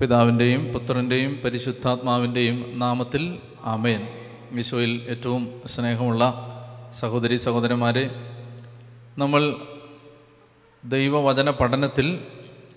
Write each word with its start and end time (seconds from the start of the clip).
പിതാവിന്റെയും 0.00 0.72
പുത്രന്റെയും 0.72 1.40
പരിശുദ്ധാത്മാവിന്റെയും 1.44 2.78
നാമത്തിൽ 2.78 3.38
ആമേൻ. 3.64 4.08
ഈശോയിൽ 4.58 5.06
ഏറ്റവും 5.08 5.62
സ്നേഹമുള്ള 5.66 6.22
സഹോദരി 6.94 7.36
സഹോദരന്മാരെ 7.36 8.10
നമ്മൾ 9.18 9.56
ദൈവവചന 10.84 11.50
പഠനത്തിൽ 11.50 12.20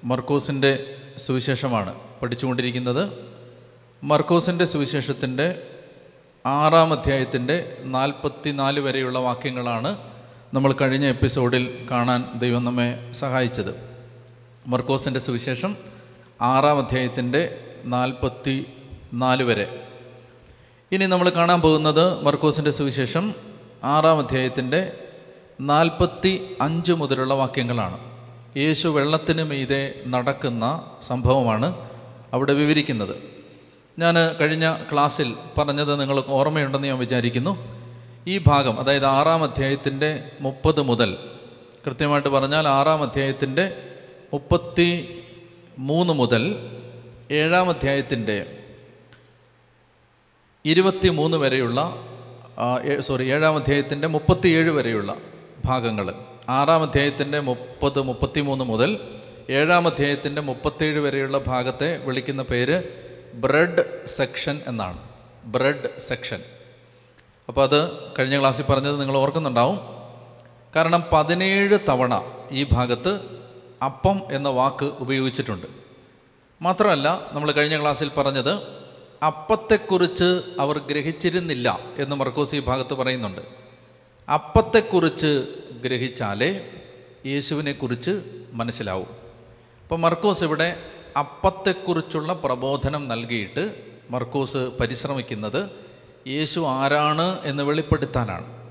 മർക്കോസിന്റെ 0.04 0.96
സുവിശേഷമാണ് 1.18 1.96
പഠിച്ചുകൊണ്ടിരിക്കുന്നത്. 2.21 3.13
മർക്കോസിന്റെ 4.03 4.65
സുവിശേഷത്തിന്റെ 4.65 5.62
ആറാം 6.46 6.94
അധ്യായത്തിന്റെ 6.94 7.78
നാൽപ്പത്തി 7.83 8.49
നാല് 8.49 8.79
വരെയുള്ള 8.79 9.19
വാക്യങ്ങളാണ് 9.19 9.97
നമ്മൾ 10.53 10.74
കഴിഞ്ഞ 10.74 11.06
എപ്പിസോഡിൽ 11.06 11.88
കാണാൻ 11.92 12.26
ദൈവം 12.40 12.65
നമ്മെ 12.65 13.12
സഹായിച്ചത്. 13.12 13.90
മർക്കോസിന്റെ 14.67 15.19
സുവിശേഷം 15.19 15.90
ആറാം 16.41 16.77
അധ്യായത്തിന്റെ 16.77 17.59
നാൽപ്പത്തി 17.85 18.66
നാല് 19.13 19.44
വരെ. 19.44 19.88
ഇനി 20.91 21.05
നമ്മൾ 21.05 21.30
കാണാൻ 21.30 21.62
പോകുന്നത് 21.62 22.23
മർക്കോസിന്റെ 22.23 22.72
സുവിശേഷം 22.72 23.34
ആറാം 23.84 24.20
അധ്യായത്തിന്റെ 24.20 24.91
നാൽപ്പത്തി 25.62 26.55
അഞ്ച് 26.62 26.91
മുതലുള്ള 26.91 27.34
വാക്യങ്ങളാണ്. 27.34 27.99
യേശു 28.58 28.88
വെള്ളത്തിന് 28.88 29.44
മീതെ 29.44 29.94
നടക്കുന്ന 30.08 30.91
സംഭവമാണ് 31.02 31.90
അവിടെ 32.34 32.54
വിവരിക്കുന്നത്. 32.54 33.16
ഞാൻ 33.99 34.16
കഴിഞ്ഞ 34.41 34.84
ക്ലാസ്സിൽ 34.91 35.35
പറഞ്ഞത് 35.58 36.02
നിങ്ങൾക്ക് 36.02 36.30
ഓർമ്മയുണ്ടെന്ന് 36.30 36.88
ഞാൻ 36.88 36.98
വിചാരിക്കുന്നു. 36.98 37.58
ഈ 38.27 38.41
ഭാഗം 38.48 38.80
അതായത് 38.80 39.05
ആറാം 39.05 39.44
അധ്യായത്തിന്റെ 39.44 40.23
മുപ്പത് 40.41 40.82
മുതൽ 40.82 41.18
കൃത്യമായിട്ട് 41.85 42.30
പറഞ്ഞാൽ 42.30 42.68
ആറാം 42.68 43.04
അധ്യായത്തിന്റെ 43.04 43.77
മുപ്പത്തി 44.34 45.21
മൂന്ന് 45.78 46.14
മുതൽ 46.14 46.70
ഏഴാം 47.32 47.70
അധ്യായത്തിന്റെ 47.70 48.58
ഇരുപത്തി 50.66 51.10
മൂന്ന് 51.10 51.38
വരെയുള്ള 51.38 51.96
സോറി 53.00 53.24
ഏഴാം 53.24 53.55
അധ്യായത്തിന്റെ 53.55 54.08
മുപ്പത്തിയേഴ് 54.08 54.70
വരെയുള്ള 54.70 55.18
ഭാഗങ്ങൾ. 55.66 56.13
ആറാം 56.50 56.82
അധ്യായത്തിന്റെ 56.82 57.40
മുപ്പത് 57.40 58.02
മുപ്പത്തിമൂന്ന് 58.02 58.66
മുതൽ 58.66 59.00
ഏഴാം 59.50 59.88
അധ്യായത്തിന്റെ 59.88 60.41
മുപ്പത്തേഴ് 60.41 61.00
വരെയുള്ള 61.00 61.38
ഭാഗത്തെ 61.38 61.98
വിളിക്കുന്ന 61.98 62.44
പേര് 62.44 62.84
ബ്രെഡ് 63.34 64.08
സെക്ഷൻ 64.08 64.61
എന്നാണ്. 64.67 65.09
Bread 65.45 66.00
section. 66.00 66.41
അപ്പോൾ 67.47 67.63
അത് 67.63 67.91
കഴിഞ്ഞ 68.19 68.39
ക്ലാസ്സിൽ 68.39 68.63
പറഞ്ഞത് 68.63 69.00
നിങ്ങൾ 69.00 69.17
ഓർക്കുന്നുണ്ടാവും. 69.17 69.80
കാരണം 70.75 71.03
പതിനേഴ് 71.13 71.80
തവണ 71.89 72.22
ഈ 72.52 72.67
ഭാഗത്ത് 72.72 73.41
അപ്പം 73.85 74.21
എന്ന 74.31 74.49
വാക്ക് 74.49 74.85
ഉപയോഗിച്ചിട്ടുണ്ട്. 74.85 75.67
മാത്രമല്ല 76.61 77.29
നമ്മൾ 77.33 77.51
കഴിഞ്ഞ 77.51 77.81
ക്ലാസ്സിൽ 77.81 78.09
പറഞ്ഞത് 78.09 78.81
അപ്പത്തെക്കുറിച്ച് 79.25 80.41
അവർ 80.59 80.77
ഗ്രഹിച്ചിരുന്നില്ല 80.77 81.79
എന്ന് 81.97 82.15
മർക്കോസ് 82.15 82.55
ഈ 82.55 82.59
ഭാഗത്ത് 82.59 82.93
പറയുന്നുണ്ട്. 82.93 83.41
അപ്പത്തെക്കുറിച്ച് 84.31 85.47
ഗ്രഹിച്ചാലേ 85.83 86.69
യേശുവിനെക്കുറിച്ച് 87.25 88.21
മനസ്സിലാവും. 88.53 89.07
അപ്പോൾ 89.83 89.99
മർക്കോസ് 89.99 90.43
ഇവിടെ 90.43 90.77
അപ്പത്തെക്കുറിച്ചുള്ള 91.19 92.33
പ്രബോധനം 92.33 93.07
നൽകിയിട്ട് 93.07 93.75
മർക്കോസ് 94.09 94.57
പരിശ്രമിക്കുന്നത് 94.57 95.69
യേശു 96.27 96.59
ആരാണ് 96.59 97.39
എന്ന് 97.43 97.63
വെളിപ്പെടുത്താനാണ്. 97.63 98.61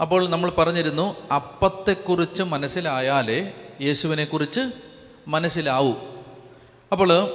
അപ്പോൾ 0.00 0.28
നമ്മൾ 0.28 0.50
പറഞ്ഞിരുന്നു 0.50 1.16
അപ്പത്തെക്കുറിച്ച് 1.34 2.42
മനസ്സിലായാലേ 2.42 3.52
യേശുവിനെക്കുറിച്ച് 3.80 4.60
മനസ്സിലാവൂ. 5.28 5.92
അപ്പോൾ 6.92 7.28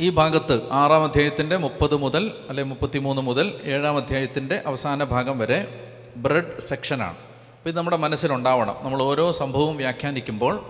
ഈ 0.00 0.10
ഭാഗത്ത് 0.10 0.72
ആറാം 0.72 1.04
അധ്യായത്തിന്റെ 1.04 1.56
മുപ്പത് 1.56 1.96
മുതൽ 1.96 2.32
അല്ലെ 2.48 2.64
മുപ്പത്തിമൂന്ന് 2.64 3.22
മുതൽ 3.22 3.60
ഏഴാം 3.64 3.96
അധ്യായത്തിന്റെ 3.96 4.62
അവസാന 4.66 5.04
ഭാഗം 5.04 5.38
വരെ 5.38 5.90
ബ്രെഡ് 6.16 6.60
സെക്ഷനാണ്. 6.60 7.16
അപ്പോൾ 7.56 7.68
ഇത് 7.68 7.76
നമ്മുടെ 7.76 7.96
മനസ്സിലുണ്ടാവണം. 7.96 8.74
നമ്മൾ 8.82 9.02
ഓരോ 9.02 9.32
സംഭവവും 9.32 9.76
വ്യാഖ്യാനിക്കുമ്പോൾ 9.76 10.64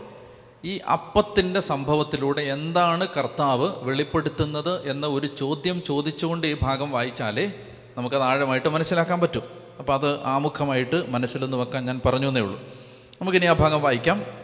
ഈ 0.64 0.78
അപ്പത്തിന്റെ 0.78 1.60
സംഭവത്തിലൂടെ 1.60 2.40
എന്താണ് 2.40 3.08
കർത്താവ് 3.18 3.72
വെളിപ്പെടുത്തുന്നത് 3.78 4.90
എന്ന 4.90 5.06
ഒരു 5.06 5.26
ചോദ്യം 5.26 5.82
ചോദിച്ചുകൊണ്ട് 5.82 6.46
ഈ 6.46 6.56
ഭാഗം 6.62 6.90
വായിച്ചാലേ 6.90 7.52
നമുക്കത് 7.96 8.22
ആഴമായിട്ട് 8.22 8.68
മനസ്സിലാക്കാൻ 8.68 9.20
പറ്റും. 9.20 9.42
അപ്പോൾ 9.78 9.92
അത് 9.92 10.24
ആമുഖമായിട്ട് 10.24 11.10
മനസ്സിലൊന്ന് 11.10 11.56
വെക്കാൻ 11.56 11.84
ഞാൻ 11.84 12.00
പറഞ്ഞു 12.06 12.28
എന്നേ 12.28 12.40
ഉള്ളൂ. 12.40 12.60
നമുക്കിനി 13.20 13.46
ആ 13.46 13.52
ഭാഗം 13.52 13.82
വായിക്കാം. 13.82 14.37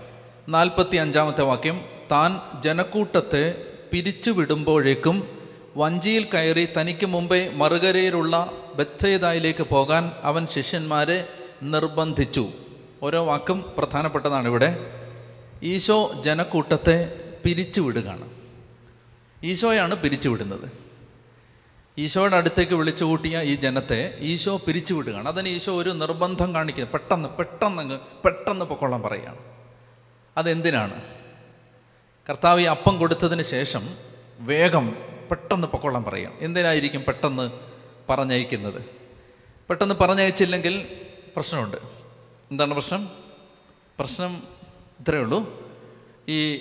നാൽപ്പത്തി 0.49 0.97
അഞ്ചാമത്തെ 0.97 1.43
വാക്യം 1.43 1.85
താൻ 2.13 2.61
ജനക്കൂട്ടത്തെ 2.63 3.65
പിരിച്ചുവിടുമ്പോഴേക്കും 3.93 5.29
വഞ്ചിയിൽ 5.77 6.29
കയറി 6.35 6.69
തനിക്ക് 6.81 7.07
മുമ്പേ 7.07 7.49
മറുകരയിലുള്ള 7.49 8.53
ബച്ചയതായിലേക്ക് 8.75 9.63
പോകാൻ 9.63 10.13
അവൻ 10.23 10.47
ശിഷ്യന്മാരെ 10.47 11.29
നിർബന്ധിച്ചു. 11.63 12.49
ഓരോ 13.03 13.25
വാക്കും 13.25 13.73
പ്രധാനപ്പെട്ടതാണ് 13.79 14.49
ഇവിടെ. 14.49 14.93
ഈശോ 15.63 16.13
ജനക്കൂട്ടത്തെ 16.25 17.21
പിരിച്ചുവിടുകയാണ്. 17.45 18.29
ഈശോയാണ് 19.45 19.95
പിരിച്ചുവിടുന്നത്. 19.95 20.71
ഈശോയുടെ 21.99 22.37
അടുത്തേക്ക് 22.37 22.75
വിളിച്ചു 22.75 23.05
കൂട്ടിയ 23.05 23.41
ഈ 23.43 23.55
ജനത്തെ 23.55 24.15
ഈശോ 24.21 24.57
പിരിച്ചുവിടുകയാണ്. 24.57 25.29
അതിന് 25.29 25.49
ഈശോ 25.49 25.83
ഒരു 25.83 25.91
നിർബന്ധം 25.91 26.55
കാണിക്കുന്നത് 26.55 26.93
പെട്ടെന്ന് 26.93 27.29
പെട്ടെന്ന് 27.29 27.99
പെട്ടെന്ന് 28.25 28.65
പൊക്കോളം 28.65 29.03
പറയുകയാണ്. 29.03 29.54
അതെന്തിനാണ്? 30.37 31.03
കർത്താവ് 32.31 32.61
ഈ 32.61 32.65
അപ്പം 32.65 32.99
കൊടുത്തതിന് 32.99 33.43
ശേഷം 33.43 33.97
വേഗം 34.39 34.97
പെട്ടെന്ന് 35.31 35.67
പൊക്കോളാൻ 35.67 36.05
പറയാം. 36.05 36.39
എന്തിനായിരിക്കും 36.41 37.05
പെട്ടെന്ന് 37.05 37.51
പറഞ്ഞയക്കുന്നത്? 38.09 38.85
പെട്ടെന്ന് 39.71 39.95
പറഞ്ഞയച്ചില്ലെങ്കിൽ 39.95 40.97
പ്രശ്നമുണ്ട്. 41.37 41.77
എന്താണ് 42.51 42.75
പ്രശ്നം? 42.75 43.09
പ്രശ്നം 43.99 44.43
ഇത്രയേ 45.01 45.23
ഉള്ളൂ. 45.23 45.71
ഈ 46.29 46.57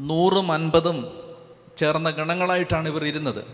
നൂറും 0.00 0.52
അൻപതും 0.52 1.20
ചേർന്ന 1.76 2.10
ഗണങ്ങളായിട്ടാണ് 2.10 2.88
ഇവർ 2.88 3.04
ഇരുന്നത്. 3.04 3.44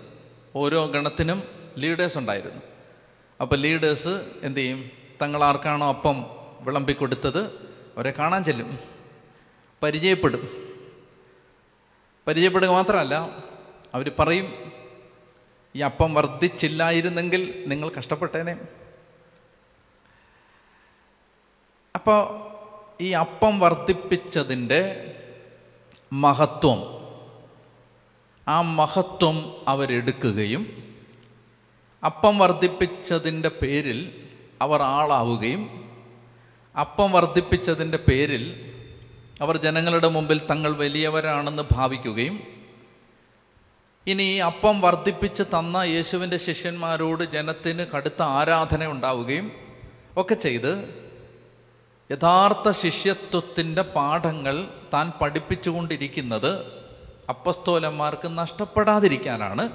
ഓരോ 0.56 0.87
ഗണത്തിനും 0.87 1.43
ലീഡേഴ്സ് 1.78 2.19
ഉണ്ടായിരുന്നു. 2.19 2.61
അപ്പോൾ 3.41 3.56
ലീഡേഴ്സ് 3.56 4.25
എന്തു 4.43 4.61
ചെയ്യും? 4.61 4.91
തങ്ങൾ 5.22 5.44
ആർക്കാണോ 5.44 5.88
അപ്പം 5.88 6.25
വിളമ്പിക്കൊടുത്തത്? 6.61 7.44
അവരെ 7.97 8.11
കാണാൻ 8.11 8.44
ചെല്ലും. 8.44 8.90
പരിചയപ്പെടും. 9.83 10.49
പരിചയപ്പെടുക 12.27 12.69
മാത്രമല്ല 12.69 13.15
അവർ 13.95 14.13
പറയും 14.19 14.73
ഈ 15.77 15.81
അപ്പം 15.81 16.15
വർദ്ധിച്ചില്ലായിരുന്നെങ്കിൽ 16.15 17.65
നിങ്ങൾ 17.67 17.89
കഷ്ടപ്പെട്ടേനെ. 17.89 18.61
അപ്പോൾ 21.95 22.51
ഈ 23.03 23.11
അപ്പം 23.11 23.61
വർദ്ധിപ്പിച്ചതിന്റെ 23.61 25.15
മഹത്വം 26.12 27.01
ആ 28.49 28.61
മഹത്വം 28.61 29.65
അവരെടുക്കുകയും 29.69 30.95
അപ്പം 32.05 32.39
വർദ്ധിപ്പിച്ചതിന്റെ 32.39 33.49
പേരിൽ 33.49 34.29
അവർ 34.61 34.83
ആളാവുകയും 34.83 35.93
അപ്പം 36.81 37.12
വർദ്ധിപ്പിച്ചതിന്റെ 37.12 37.99
പേരിൽ 37.99 38.69
അവർ 39.41 39.56
ജനങ്ങളുടെ 39.56 40.09
മുമ്പിൽ 40.09 40.47
തങ്ങൾ 40.51 40.73
വലിയവരാണെന്ന് 40.77 41.62
ഭാവിക്കുകയും 41.73 42.34
ഇനി 44.06 44.39
അപ്പം 44.39 44.81
വർദ്ധിപ്പിച്ച് 44.81 45.43
തന്ന 45.43 45.77
യേശുവിന്റെ 45.77 46.37
ശിഷ്യന്മാരോട് 46.37 47.25
ജനത്തിന് 47.25 47.87
കടുത്ത 47.95 48.23
ആരാധന 48.23 48.87
ഉണ്ടാവുകയും 48.87 49.50
ഒക്കെ 50.17 50.34
ചെയ്ത് 50.34 50.73
യഥാർത്ഥ 52.11 52.71
ശിഷ്യത്വത്തിന്റെ 52.71 53.83
പാഠങ്ങൾ 53.83 54.69
താൻ 54.95 55.12
പഠിപ്പിച്ചുകൊണ്ടിരിക്കുന്നത് 55.21 56.65
അപ്പസ്തോലന്മാർക്ക് 57.29 58.39
നഷ്ടപ്പെടാതിരിക്കാനാണ് 58.39 59.70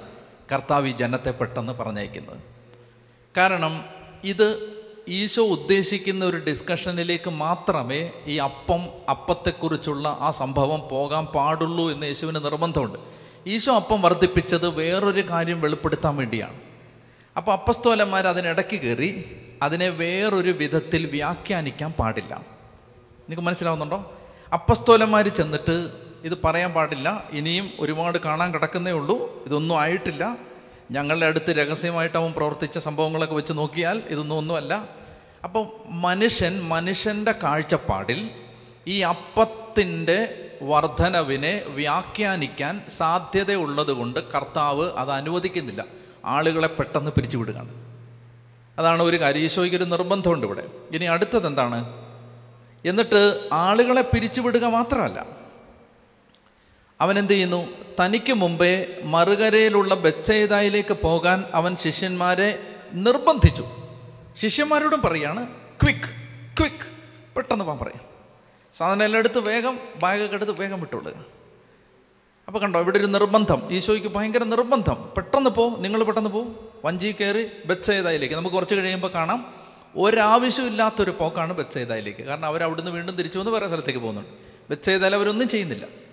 കർത്താവ് 0.51 0.87
ഈ 0.87 0.91
ജനത്തെ 0.91 1.31
പെട്ടെന്ന് 1.31 1.73
പറഞ്ഞയക്കുന്നത്. 1.73 2.41
കാരണം 3.37 3.85
ഇത് 4.23 4.74
ഈശോ 5.07 5.43
ഉദ്ദേശിക്കുന്ന 5.43 6.25
ഒരു 6.25 6.37
ഡിസ്കഷനിലേക്ക് 6.37 7.29
മാത്രമേ 7.29 8.11
ഈ 8.25 8.37
അപ്പം 8.37 8.87
അപ്പത്തെക്കുറിച്ചുള്ള 9.09 10.17
ആ 10.21 10.31
സംഭവം 10.31 10.81
പോകാൻ 10.91 11.25
പാടുള്ളൂ 11.25 11.91
എന്ന് 11.91 12.07
യേശുവിന് 12.07 12.45
നിർബന്ധമുണ്ട്. 12.45 12.99
ഈശോ 13.47 13.75
അപ്പം 13.75 14.01
വർദ്ധിപ്പിച്ചത് 14.01 14.67
വേറൊരു 14.67 15.29
കാര്യം 15.29 15.61
വെളിപ്പെടുത്താൻ 15.61 16.15
വേണ്ടിയാണ്. 16.15 16.59
അപ്പോൾ 17.37 17.51
അപ്പസ്തോലന്മാർ 17.51 18.27
അതിനിടയ്ക്ക് 18.27 18.81
കയറി 18.81 19.25
അതിനെ 19.61 19.89
വേറൊരു 19.89 20.51
വിധത്തിൽ 20.51 21.05
വ്യാഖ്യാനിക്കാൻ 21.05 21.91
പാടില്ല. 21.91 22.33
നിങ്ങൾക്ക് 22.33 23.43
മനസ്സിലാവുന്നുണ്ടോ? 23.43 24.13
അപ്പസ്തോലന്മാർ 24.53 25.27
ചെന്നിട്ട് 25.27 25.91
ഇത് 26.23 26.33
പറയാൻ 26.43 26.71
പാടില്ല 26.71 27.23
ഇനിയും 27.31 27.71
ഒരുപാട് 27.79 28.17
കാണാൻ 28.17 28.53
കിടക്കുന്നേ 28.53 28.91
ഉള്ളൂ 28.91 29.45
ഇതൊന്നും 29.45 29.79
ആയിട്ടില്ല 29.81 30.37
ഞങ്ങളുടെ 30.91 31.25
അടുത്ത് 31.25 31.51
രഹസ്യമായിട്ട് 31.51 32.17
അവൻ 32.17 32.31
പ്രവർത്തിച്ച 32.31 32.79
സംഭവങ്ങളൊക്കെ 32.79 33.35
വെച്ച് 33.35 33.53
നോക്കിയാൽ 33.53 34.01
ഇതൊന്നും 34.09 34.35
ഒന്നുമല്ല. 34.35 34.87
അപ്പം 35.43 35.67
മനുഷ്യൻ 35.85 36.63
മനുഷ്യന്റെ 36.63 37.31
കാഴ്ചപ്പാടിൽ 37.31 38.29
ഈ 38.87 38.99
അപ്പത്തിന്റെ 38.99 40.49
വർധനവിനെ 40.61 41.63
വ്യാഖ്യാനിക്കാൻ 41.67 42.81
സാധ്യതയുള്ളത് 42.89 43.91
കൊണ്ട് 43.91 44.19
കർത്താവ് 44.31 44.91
അത് 44.91 45.11
അനുവദിക്കുന്നില്ല. 45.11 45.85
ആളുകളെ 46.25 46.67
പെട്ടെന്ന് 46.67 47.11
പിരിച്ചുവിടുകയാണ്. 47.11 47.69
അതാണ് 48.79 49.03
ഒരു 49.03 49.21
കാര്യം. 49.21 49.41
ഈശോയ്ക്ക് 49.41 49.77
ഒരു 49.77 49.83
നിർബന്ധമുണ്ട് 49.83 50.47
ഇവിടെ. 50.47 50.67
ഇനി 50.91 51.05
അടുത്തത് 51.05 51.47
എന്താണ്? 51.47 52.05
എന്നിട്ട് 52.85 53.49
ആളുകളെ 53.53 54.01
പിരിച്ചുവിടുക 54.01 54.65
മാത്രമല്ല. 54.65 55.34
അവൻ 57.01 57.19
എന്ത് 57.19 57.33
ചെയ്യുന്നു 57.33 57.67
തനിക്ക് 57.99 58.33
മുമ്പേ 58.33 59.01
മറുകരയിലുള്ള 59.03 59.95
ബച്ചേതായിലേക്ക് 59.95 60.93
പോകാൻ 60.93 61.43
അവൻ 61.53 61.75
ശിഷ്യന്മാരെ 61.75 62.59
നിർബന്ധിച്ചു. 62.93 63.65
ശിഷ്യന്മാരോടും 64.35 65.01
പറയാണ് 65.01 65.47
ക്വിക്ക് 65.83 66.11
ക്വിക്ക് 66.59 66.85
പെട്ടെന്ന് 67.35 67.65
പോകാൻ 67.65 67.79
പറയും. 67.79 68.01
സാധനം 68.73 69.03
എല്ലാം 69.03 69.19
എടുത്ത് 69.19 69.39
വേഗം 69.39 69.79
ബാഗൊക്കെ 70.03 70.35
എടുത്ത് 70.35 70.51
വേഗം 70.51 70.79
വിട്ടുകൊള്ളുക 70.79 71.25
അപ്പോൾ 72.47 72.59
കണ്ടോ 72.59 72.79
ഇവിടെ 72.79 72.97
ഒരു 72.97 73.05
നിർബന്ധം. 73.05 73.67
ഈശോയ്ക്ക് 73.71 74.07
ഭയങ്കര 74.07 74.43
നിർബന്ധം. 74.43 75.09
പെട്ടെന്ന് 75.17 75.49
പോ 75.49 75.75
നിങ്ങൾ 75.79 76.03
പെട്ടെന്ന് 76.03 76.29
പോ. 76.29 76.45
വഞ്ചി 76.85 77.15
കയറി 77.21 77.47
ബച്ചേതായിലേക്ക് 77.65 78.35
നമുക്ക് 78.35 78.55
കുറച്ച് 78.55 78.75
കഴിയുമ്പോൾ 78.75 79.11
കാണാം. 79.13 79.53
ഒരാവശ്യമില്ലാത്തൊരു 79.95 81.11
പോക്കാണ് 81.11 81.53
ബച്ചേതായിലേക്ക് 81.53 82.23
കാരണം 82.23 82.45
അവർ 82.45 82.63
അവിടുന്ന് 82.63 82.91
വീണ്ടും 82.91 83.15
തിരിച്ചു 83.15 83.39
വന്ന് 83.39 83.51
വേറെ 83.51 83.67
സ്ഥലത്തേക്ക് 83.67 83.99
പോകുന്നുണ്ട്. 83.99 84.29
ബെച്ചേതായാലും 84.69 85.17
അവരൊന്നും 85.17 85.47
ചെയ്യുന്നില്ല. 85.47 86.04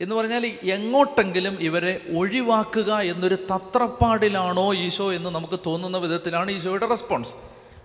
എന്ന് 0.00 0.14
പറഞ്ഞാൽ 0.14 0.46
എങ്ങോട്ടെങ്കിലും 0.46 1.60
ഇവരെ 1.60 2.00
ഒഴിവാക്കുക 2.16 2.98
എന്നൊരു 2.98 3.34
തത്രപ്പാടിലാണോ 3.34 4.74
ഈശോ 4.74 5.12
എന്ന് 5.12 5.30
നമുക്ക് 5.30 5.60
തോന്നുന്ന 5.66 5.98
വിധത്തിലാണ് 5.98 6.50
ഈശോയുടെ 6.50 6.86
റെസ്പോൺസ്. 6.86 7.30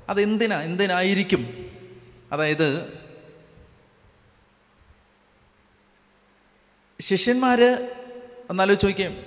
അതെന്തിനാ? 0.10 0.62
എന്തിനായിരിക്കും? 0.62 1.72
അതായത് 2.32 3.00
ശിഷ്യന്മാർ 7.02 7.62
എന്നാലോ 8.50 8.74
ചോദിക്കാം 8.74 9.18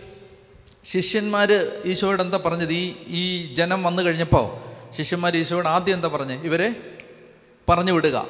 ശിഷ്യന്മാർ 0.85 1.73
ഈശോയോട് 1.85 2.23
എന്താ 2.23 2.41
പറഞ്ഞത്? 2.47 2.73
ഈ 2.73 2.97
ഈ 3.07 3.55
ജനം 3.55 3.83
വന്നു 3.83 4.03
കഴിഞ്ഞപ്പോൾ 4.03 4.75
ശിഷ്യന്മാർ 4.93 5.37
ഈശോയോട് 5.37 5.69
ആദ്യം 5.69 5.95
എന്താ 5.95 6.09
പറഞ്ഞത് 6.09 6.47
ഇവരെ 6.47 6.99
പറഞ്ഞു 7.69 7.93
വിടുക. 7.93 8.29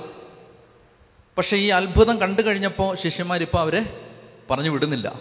പക്ഷേ 1.39 1.57
ഈ 1.57 1.69
അത്ഭുതം 1.69 2.21
കണ്ടു 2.21 2.43
കഴിഞ്ഞപ്പോൾ 2.43 2.97
ശിഷ്യന്മാരിപ്പോൾ 2.97 3.59
അവരെ 3.59 4.04
പറഞ്ഞു 4.51 4.71
വിടുന്നില്ല. 4.71 5.21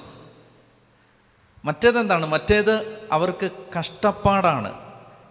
മറ്റേതെന്താണ്? 1.65 2.25
മറ്റേത് 2.25 2.99
അവർക്ക് 3.11 3.49
കഷ്ടപ്പാടാണ്. 3.79 4.73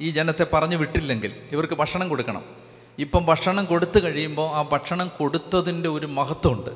ഈ 0.00 0.10
ജനത്തെ 0.10 0.46
പറഞ്ഞു 0.52 0.76
വിട്ടില്ലെങ്കിൽ 0.76 1.34
ഇവർക്ക് 1.52 1.74
ഭക്ഷണം 1.74 2.08
കൊടുക്കണം. 2.08 2.44
ഇപ്പം 2.98 3.26
ഭക്ഷണം 3.26 3.64
കൊടുത്തു 3.64 4.00
കഴിയുമ്പോൾ 4.00 4.50
ആ 4.50 4.62
ഭക്ഷണം 4.62 5.10
കൊടുത്തതിന്റെ 5.18 5.88
ഒരു 5.88 6.06
മഹത്വമുണ്ട്. 6.06 6.70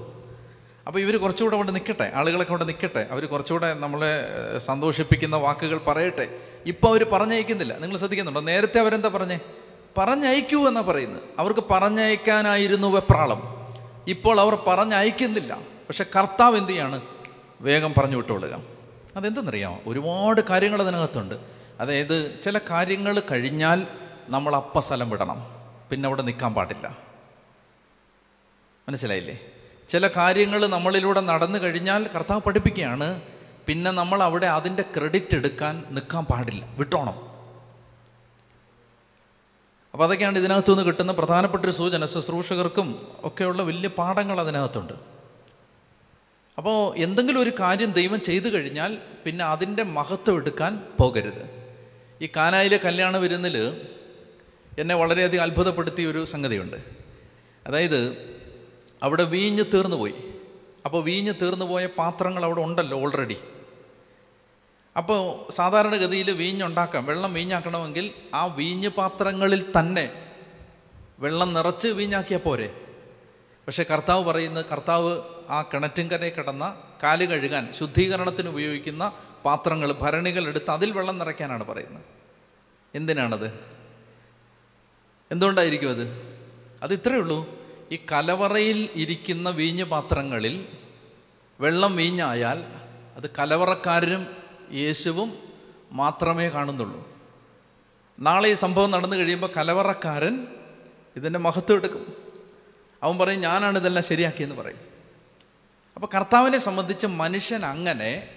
അപ്പോൾ 0.87 0.99
ഇവർ 0.99 1.17
കുറച്ചുകൂടെ 1.17 1.57
കൊണ്ട് 1.57 1.75
നിൽക്കട്ടെ? 1.75 2.13
ആളുകളൊക്കെ 2.15 2.53
അവിടെ 2.53 2.65
നിൽക്കട്ടെ? 2.65 3.07
അവർ 3.11 3.27
കുറച്ചുകൂടെ 3.27 3.75
നമ്മളെ 3.75 4.29
സന്തോഷിപ്പിക്കുന്ന 4.59 5.37
വാക്കുകൾ 5.37 5.79
പറയട്ടെ? 5.79 6.39
ഇപ്പോൾ 6.67 6.89
അവർ 6.89 7.07
പറഞ്ഞയക്കുന്നില്ല. 7.13 7.79
നിങ്ങൾ 7.79 7.97
ശ്രദ്ധിക്കുന്നുണ്ടോ? 7.97 8.41
നേരത്തെ 8.41 8.81
അവരെന്താ 8.81 9.11
പറഞ്ഞേ? 9.15 9.39
പറഞ്ഞയക്കൂ 9.99 10.69
എന്നാണ് 10.69 10.87
പറയുന്നത്. 10.87 11.23
അവർക്ക് 11.39 11.65
പറഞ്ഞയക്കാനായിരുന്നു 11.71 12.89
വെപ്രാളം. 12.89 13.57
ഇപ്പോൾ 14.09 14.41
അവർ 14.41 14.59
പറഞ്ഞയക്കുന്നില്ല. 14.67 15.76
പക്ഷെ 15.89 16.07
കർത്താവ് 16.17 16.57
എന്ത് 16.57 16.71
ചെയ്യാണ്? 16.71 17.01
വേഗം 17.61 17.95
പറഞ്ഞു 17.99 18.17
വിട്ടുകൊള്ളുക 18.17 18.63
അതെന്തെന്നറിയാമോ? 19.17 19.81
ഒരുപാട് 19.87 20.41
കാര്യങ്ങൾ 20.41 20.83
അതിനകത്തുണ്ട്. 20.83 21.35
അതായത് 21.81 22.41
ചില 22.43 22.61
കാര്യങ്ങൾ 22.71 23.23
കഴിഞ്ഞാൽ 23.31 23.87
നമ്മൾ 24.29 24.57
അപ്പ 24.57 24.81
സ്ഥലം 24.81 25.11
വിടണം. 25.11 25.47
പിന്നെ 25.91 26.07
അവിടെ 26.07 26.23
നിൽക്കാൻ 26.23 26.55
പാടില്ല. 26.55 26.99
മനസ്സിലായില്ലേ? 28.89 29.41
ചില 29.89 30.09
കാര്യങ്ങൾ 30.09 30.67
നമ്മളിലൂടെ 30.67 31.21
നടന്നു 31.21 31.59
കഴിഞ്ഞാൽ 31.59 32.09
കർത്താവ് 32.15 32.41
പഠിപ്പിക്കുകയാണ് 32.41 33.23
പിന്നെ 33.67 33.91
നമ്മൾ 33.91 34.23
അവിടെ 34.23 34.47
അതിന്റെ 34.47 34.83
ക്രെഡിറ്റ് 34.83 35.35
എടുക്കാൻ 35.35 35.85
നിൽക്കാൻ 35.91 36.25
പാടില്ല. 36.25 36.67
വിട്ടോണം. 36.79 37.27
അപ്പോൾ 39.93 40.05
അതൊക്കെയാണ് 40.05 40.39
ഇതിനകത്തുനിന്ന് 40.39 40.85
കിട്ടുന്ന 40.87 41.13
പ്രധാനപ്പെട്ട 41.13 41.65
ഒരു 41.65 41.73
സൂചന. 41.73 42.07
ശുശ്രൂഷകർക്കും 42.07 43.09
ഒക്കെയുള്ള 43.25 43.63
വലിയ 43.63 43.89
പാഠങ്ങൾ 43.89 44.41
അതിനകത്തുണ്ട്. 44.41 45.16
അപ്പോൾ 46.59 46.97
എന്തെങ്കിലും 46.97 47.41
ഒരു 47.41 47.53
കാര്യം 47.61 47.91
ദൈവം 47.93 48.21
ചെയ്തു 48.21 48.49
കഴിഞ്ഞാൽ 48.49 48.99
പിന്നെ 49.25 49.45
അതിന്റെ 49.45 49.83
മഹത്വം 49.83 50.37
എടുക്കാൻ 50.37 50.73
പോകരുത്. 50.99 51.45
ഈ 52.23 52.29
കാനായിലെ 52.37 52.77
കല്യാണ 52.77 53.17
വിരുന്നിൽ 53.17 53.57
എന്നെ 54.79 54.95
വളരെയധികം 54.95 55.43
അത്ഭുതപ്പെടുത്തിയ 55.43 56.07
ഒരു 56.07 56.25
സംഗതിയുണ്ട്. 56.25 56.77
അതായത് 57.67 58.01
അവിടെ 59.03 59.23
വീഞ്ഞ് 59.23 59.65
തീർന്നു 59.75 59.97
പോയി. 59.97 60.15
അപ്പോൾ 60.87 61.05
വീഞ്ഞ് 61.05 61.33
തീർന്നു 61.43 61.65
പോയ 61.65 61.87
പാത്രങ്ങൾ 61.87 62.45
അവിടെ 62.45 62.61
ഉണ്ടല്ലോ 62.61 63.01
ഓൾറെഡി 63.01 63.37
അപ്പോൾ 64.97 65.53
സാധാരണഗതിയിൽ 65.53 66.31
വീഞ്ഞുണ്ടാക്കാം 66.31 67.07
വെള്ളം 67.07 67.33
വീഞ്ഞാക്കണമെങ്കിൽ 67.35 68.11
ആ 68.35 68.47
വീഞ്ഞ് 68.47 68.89
പാത്രങ്ങളിൽ 68.89 69.63
തന്നെ 69.79 70.11
വെള്ളം 71.21 71.55
നിറച്ച് 71.55 71.89
വീഞ്ഞാക്കിയാൽ 71.89 72.41
പോരെ? 72.41 72.69
പക്ഷേ 73.67 73.83
കർത്താവ് 73.83 74.25
പറയുന്നത് 74.25 74.67
കർത്താവ് 74.67 75.21
ആ 75.49 75.63
കിണറ്റിൻകരയിൽ 75.63 76.33
കിടന്ന 76.35 76.83
കാൽ 77.03 77.25
കഴുകാൻ 77.25 77.73
ശുദ്ധീകരണത്തിന് 77.73 78.49
ഉപയോഗിക്കുന്ന 78.49 79.13
പാത്രങ്ങൾ 79.45 79.93
ഭരണികൾ 79.93 80.49
എടുത്ത് 80.49 80.71
അതിൽ 80.71 80.91
വെള്ളം 80.91 81.19
നിറയ്ക്കാനാണ് 81.19 81.65
പറയുന്നത്. 81.65 82.05
എന്തിനാണത്? 82.95 83.53
എന്തുകൊണ്ടായിരിക്കും 85.31 85.91
അത്? 85.91 86.03
അത് 86.83 86.93
ഇത്രയേ 86.93 87.19
ഉള്ളൂ. 87.19 87.51
ഈ 87.93 87.97
കലവറയിൽ 88.13 88.89
ഇരിക്കുന്ന 88.95 89.51
വീഞ്ഞ് 89.51 89.85
പാത്രങ്ങളിൽ 89.85 90.67
വെള്ളം 91.61 91.97
വീഞ്ഞായാൽ 91.97 92.65
അത് 93.17 93.31
കലവറക്കാരനും 93.39 94.27
യേശുവും 94.73 95.39
മാത്രമേ 95.93 96.49
കാണുന്നുള്ളൂ. 96.49 97.09
നാളെ 98.21 98.49
ഈ 98.49 98.55
സംഭവം 98.55 98.91
നടന്നു 98.91 99.17
കഴിയുമ്പോൾ 99.17 99.51
കലവറക്കാരൻ 99.57 100.47
ഇതിന്റെ 101.17 101.39
മഹത്വം 101.39 101.77
എടുക്കും. 101.77 102.26
അവൻ 103.07 103.19
പറയും 103.19 103.41
ഞാനാണ് 103.41 103.79
ഇതെല്ലാം 103.79 104.05
ശരിയാക്കിയെന്ന് 104.05 104.57
പറയും. 104.57 104.79
അപ്പോൾ 105.97 106.07
കർത്താവിനെ 106.15 106.59
സംബന്ധിച്ച് 106.59 107.07
മനുഷ്യൻ 107.07 107.67
അങ്ങനെ 107.67 108.29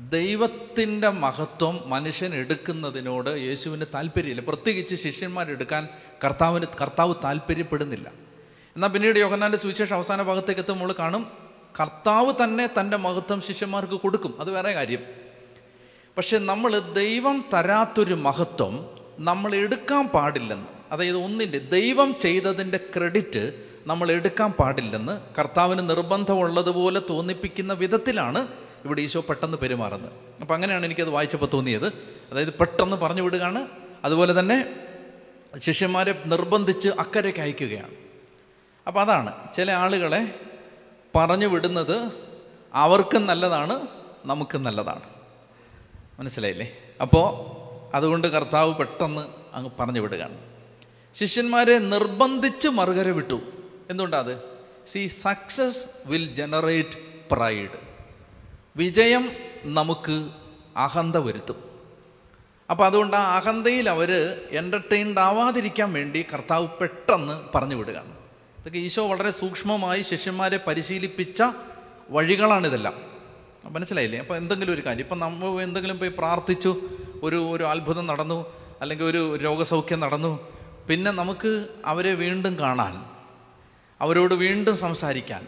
ദൈവത്തിന്റെ 0.00 1.08
മഹത്വം 1.08 1.82
മനുഷ്യൻ 1.86 2.34
എടുക്കുന്നതിനോട് 2.34 3.30
യേശുവിന് 3.30 3.84
താല്പര്യമില്ല. 3.94 4.40
പ്രത്യേകിച്ച് 4.40 4.96
ശിഷ്യന്മാരെടുക്കാൻ 4.96 5.88
കർത്താവിന് 6.24 6.66
കർത്താവ് 6.80 7.14
താല്പര്യപ്പെടുന്നില്ല. 7.24 8.10
എന്നാൽ 8.76 8.88
പിന്നീട് 8.88 9.18
യോഹന്നാന്റെ 9.18 9.58
സുവിശേഷം 9.58 9.96
അവസാന 9.96 10.22
ഭാഗത്തേക്ക് 10.22 10.60
എത്തുമ്പോൾ 10.60 10.94
കാണും 10.98 11.30
കർത്താവ് 11.80 12.32
തന്നെ 12.44 12.70
തന്റെ 12.80 12.96
മഹത്വം 12.96 13.40
ശിഷ്യന്മാർക്ക് 13.40 13.94
കൊടുക്കും. 13.94 14.40
അത് 14.40 14.50
വേറെ 14.50 14.72
കാര്യം. 14.72 15.06
പക്ഷെ 16.16 16.38
നമ്മൾ 16.38 16.78
ദൈവം 16.78 17.44
തരാത്തൊരു 17.54 18.14
മഹത്വം 18.14 18.90
നമ്മൾ 19.18 19.54
എടുക്കാൻ 19.54 20.08
പാടില്ലെന്ന് 20.08 20.66
അതായത് 20.90 21.16
ഒന്നിന്റെ 21.16 21.58
ദൈവം 21.58 22.14
ചെയ്തതിന്റെ 22.20 22.80
ക്രെഡിറ്റ് 22.96 23.67
നമ്മൾ 23.86 24.12
എടുക്കാൻ 24.12 24.52
പാടില്ലെന്ന് 24.52 25.20
കർത്താവിന് 25.38 25.90
നിർബന്ധമുള്ളതുപോലെ 25.90 27.02
തോന്നിപ്പിക്കുന്ന 27.10 27.72
വിധത്തിലാണ് 27.72 28.48
ഇവിടെ 28.84 29.02
ഈശോ 29.02 29.20
പെട്ടെന്ന് 29.20 29.58
പെരുമാറുന്നത്. 29.58 30.12
അപ്പം 30.40 30.54
അങ്ങനെയാണ് 30.54 30.86
എനിക്കത് 30.86 31.10
വായിച്ചപ്പോൾ 31.10 31.46
തോന്നിയത്. 31.46 31.86
അതായത് 32.32 32.52
പെട്ടെന്ന് 32.52 32.96
പറഞ്ഞു 32.96 33.22
വിടുകയാണ്. 33.22 33.66
അതുപോലെ 34.04 34.40
തന്നെ 34.40 34.76
ശിഷ്യന്മാരെ 35.58 36.22
നിർബന്ധിച്ച് 36.26 36.88
അക്കരയ്ക്ക് 36.88 37.40
അയക്കുകയാണ്. 37.40 37.90
അപ്പോൾ 38.86 39.00
അതാണ് 39.00 39.32
ചില 39.54 39.70
ആളുകളെ 39.70 40.40
പറഞ്ഞു 41.14 41.46
വിടുന്നത് 41.46 42.12
അവർക്കും 42.74 43.26
നല്ലതാണ് 43.26 43.86
നമുക്കും 44.24 44.62
നല്ലതാണ്. 44.62 45.02
മനസ്സിലായില്ലേ? 46.20 46.72
അപ്പോൾ 47.02 47.58
അതുകൊണ്ട് 47.96 48.28
കർത്താവ് 48.28 48.74
പെട്ടെന്ന് 48.74 49.22
അങ്ങ് 49.54 49.70
പറഞ്ഞു 49.80 50.00
വിടുകയാണ്. 50.00 50.38
ശിഷ്യന്മാരെ 51.14 51.78
നിർബന്ധിച്ച് 51.78 52.68
മറുകര 52.68 53.08
വിട്ടു. 53.08 53.40
എന്തുകൊണ്ടത് 53.90 54.42
see 54.86 55.06
success 55.06 55.86
will 56.06 56.34
generate 56.34 56.98
pride 57.32 57.78
വിജയം 58.76 59.32
നമുക്ക് 59.64 60.28
അഹന്ത 60.76 61.16
വരുത്തും. 61.16 61.56
അപ്പോൾ 62.70 62.84
അതുകൊണ്ട് 62.86 63.16
ആ 63.16 63.36
അഹന്തയിൽ 63.36 63.88
അവർ 63.88 64.40
എന്റർടൈൻഡ് 64.50 65.20
ആവാതിരിക്കാൻ 65.20 65.92
വേണ്ടി 65.92 66.26
കർത്താവ് 66.34 66.68
പെട്ടെന്ന് 66.80 67.56
പറഞ്ഞു 67.56 67.74
വിടുകയാണ്. 67.74 68.12
ഇതൊക്കെ 68.58 68.78
ഈശോ 68.78 69.06
വളരെ 69.06 69.30
സൂക്ഷ്മമായി 69.30 70.02
ശിഷ്യന്മാരെ 70.02 70.60
പരിശീലിപ്പിച്ച 70.66 71.42
വഴികളാണിതെല്ലാം. 72.10 72.94
മനസ്സിലായില്ലേ? 73.64 74.18
അപ്പോൾ 74.18 74.36
എന്തെങ്കിലും 74.36 74.74
ഒരു 74.74 74.82
കാര്യം. 74.86 75.04
ഇപ്പം 75.04 75.18
നമ്മൾ 75.18 75.62
എന്തെങ്കിലും 75.62 75.98
പോയി 75.98 76.10
പ്രാർത്ഥിച്ചു 76.18 76.76
ഒരു 77.22 77.36
ഒരു 77.36 77.64
അത്ഭുതം 77.64 78.06
നടന്നു 78.06 78.46
അല്ലെങ്കിൽ 78.80 79.04
ഒരു 79.04 79.36
രോഗസൗഖ്യം 79.36 80.00
നടന്നു 80.00 80.40
പിന്നെ 80.88 81.10
നമുക്ക് 81.10 81.66
അവരെ 81.84 82.14
വീണ്ടും 82.14 82.58
കാണാൻ 82.58 83.17
അവരോട് 84.00 84.34
വീണ്ടും 84.34 84.76
സംസാരിക്കാൻ. 84.76 85.46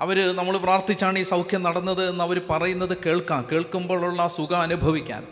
അവർ 0.00 0.36
നമ്മൾ 0.36 0.58
പ്രാർത്ഥിച്ചാണ് 0.58 1.18
ഈ 1.18 1.22
സൗഖ്യം 1.22 1.62
നടന്നത് 1.62 2.08
എന്ന് 2.08 2.24
അവർ 2.24 2.40
പറയുന്നത് 2.50 2.96
കേൾക്കാം. 3.06 3.46
കേൾക്കുമ്പോഴുള്ള 3.52 4.28
സുഖം 4.28 4.56
അനുഭവിക്കാൻ. 4.56 5.26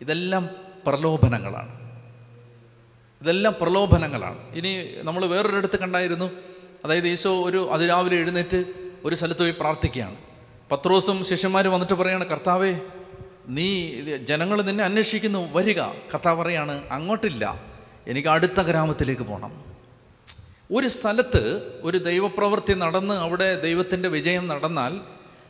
ഇതെല്ലാം 0.00 0.50
പ്രലോഭനങ്ങളാണ്. 0.86 2.00
ഇതെല്ലാം 3.22 3.54
പ്രലോഭനങ്ങളാണ്. 3.60 4.54
ഇനി 4.54 4.88
നമ്മൾ 5.02 5.26
വേറൊരിടത്ത് 5.26 5.78
കണ്ടായിരുന്നു. 5.78 6.30
അതായത് 6.84 7.08
ഈശോ 7.08 7.44
ഒരു 7.44 7.70
അതിരാവിലെ 7.72 8.16
എഴുന്നേറ്റ് 8.16 8.64
ഒരു 9.04 9.14
സ്ഥലത്ത് 9.14 9.40
പോയി 9.40 9.54
പ്രാർത്ഥിക്കുകയാണ്. 9.60 10.16
പത്രോസും 10.72 11.24
ശിഷ്യന്മാരും 11.24 11.72
വന്നിട്ട് 11.72 11.94
പറയാണ് 11.94 12.26
കർത്താവേ 12.26 12.76
നീ 13.48 13.92
ജനങ്ങൾ 14.16 14.62
നിന്നെ 14.62 14.84
അന്വേഷിക്കുന്നു. 14.84 15.52
വരിക. 15.52 15.80
കർത്താവ് 15.80 16.42
പറയാണ് 16.42 16.88
അങ്ങോട്ടില്ല. 16.90 17.64
എനിക്ക് 18.06 18.28
അടുത്ത 18.28 18.60
ഗ്രാമത്തിലേക്ക് 18.60 19.22
പോകണം 19.22 19.65
ഒരു 20.72 20.88
സ്ഥലത്ത് 20.88 21.76
ഒരു 21.82 21.98
ദൈവപ്രവൃത്തി 21.98 22.72
നടന്ന് 22.72 23.14
അവിടെ 23.14 23.60
ദൈവത്തിന്റെ 23.60 24.08
വിജയം 24.08 24.48
നടന്നാൽ 24.48 25.00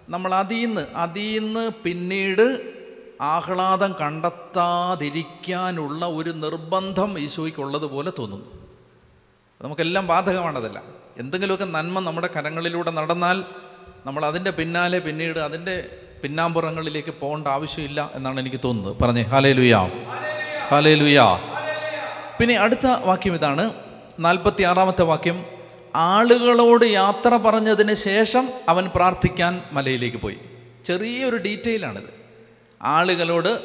നമ്മൾ 0.08 0.34
അതിൽ 0.34 1.38
നിന്ന് 1.38 1.70
പിന്നീട് 1.84 2.72
ആഹ്ലാദം 3.20 3.94
കണ്ടെത്താതിരിക്കാനുള്ള 4.00 6.06
ഒരു 6.06 6.30
നിർബന്ധം 6.30 7.18
ഈശോയ്ക്കുള്ളതുപോലെ 7.18 8.12
തോന്നുന്നു. 8.18 8.46
നമുക്കെല്ലാം 9.62 10.06
ബാധകമാണതല്ല. 10.06 10.82
എന്തെങ്കിലുമൊക്കെ 11.18 11.64
നന്മ 11.64 12.00
നമ്മുടെ 12.00 12.28
കരങ്ങളിലൂടെ 12.36 12.90
നടന്നാൽ 12.90 13.44
നമ്മൾ 14.06 14.24
അതിന്റെ 14.24 14.50
പിന്നാലെ 14.50 14.98
പിന്നീട് 14.98 15.38
അതിന്റെ 15.38 15.98
പിന്നാമ്പുറങ്ങളിലേക്ക് 16.22 17.14
പോകേണ്ട 17.20 17.48
ആവശ്യമില്ല 17.48 18.10
എന്നാണ് 18.14 18.40
എനിക്ക് 18.40 18.60
തോന്നുന്നത്. 18.64 18.96
പറഞ്ഞേ 19.02 19.22
ഹാലേ 19.22 19.52
ലുയാ 19.52 19.90
ഹാലേ 20.68 20.94
ലുയാ 20.94 21.40
പിന്നെ 22.40 22.54
അടുത്ത 22.54 22.86
വാക്യം 22.86 23.34
ഇതാണ്. 23.34 23.85
നാൽപ്പത്തി 24.18 24.62
ആറാമത്തെ 24.62 25.02
വാക്യം 25.02 25.46
ആളുകളോട് 25.96 26.84
യാത്ര 26.84 27.28
പറഞ്ഞതിന് 27.28 27.94
ശേഷം 27.94 28.48
അവൻ 28.68 28.90
പ്രാർത്ഥിക്കാൻ 28.94 29.62
മലയിലേക്ക് 29.72 30.16
പോയി. 30.16 30.38
ചെറിയൊരു 30.84 31.36
ഡീറ്റെയിലാണിത്. 31.36 32.14
ആളുകളോട് 32.82 33.62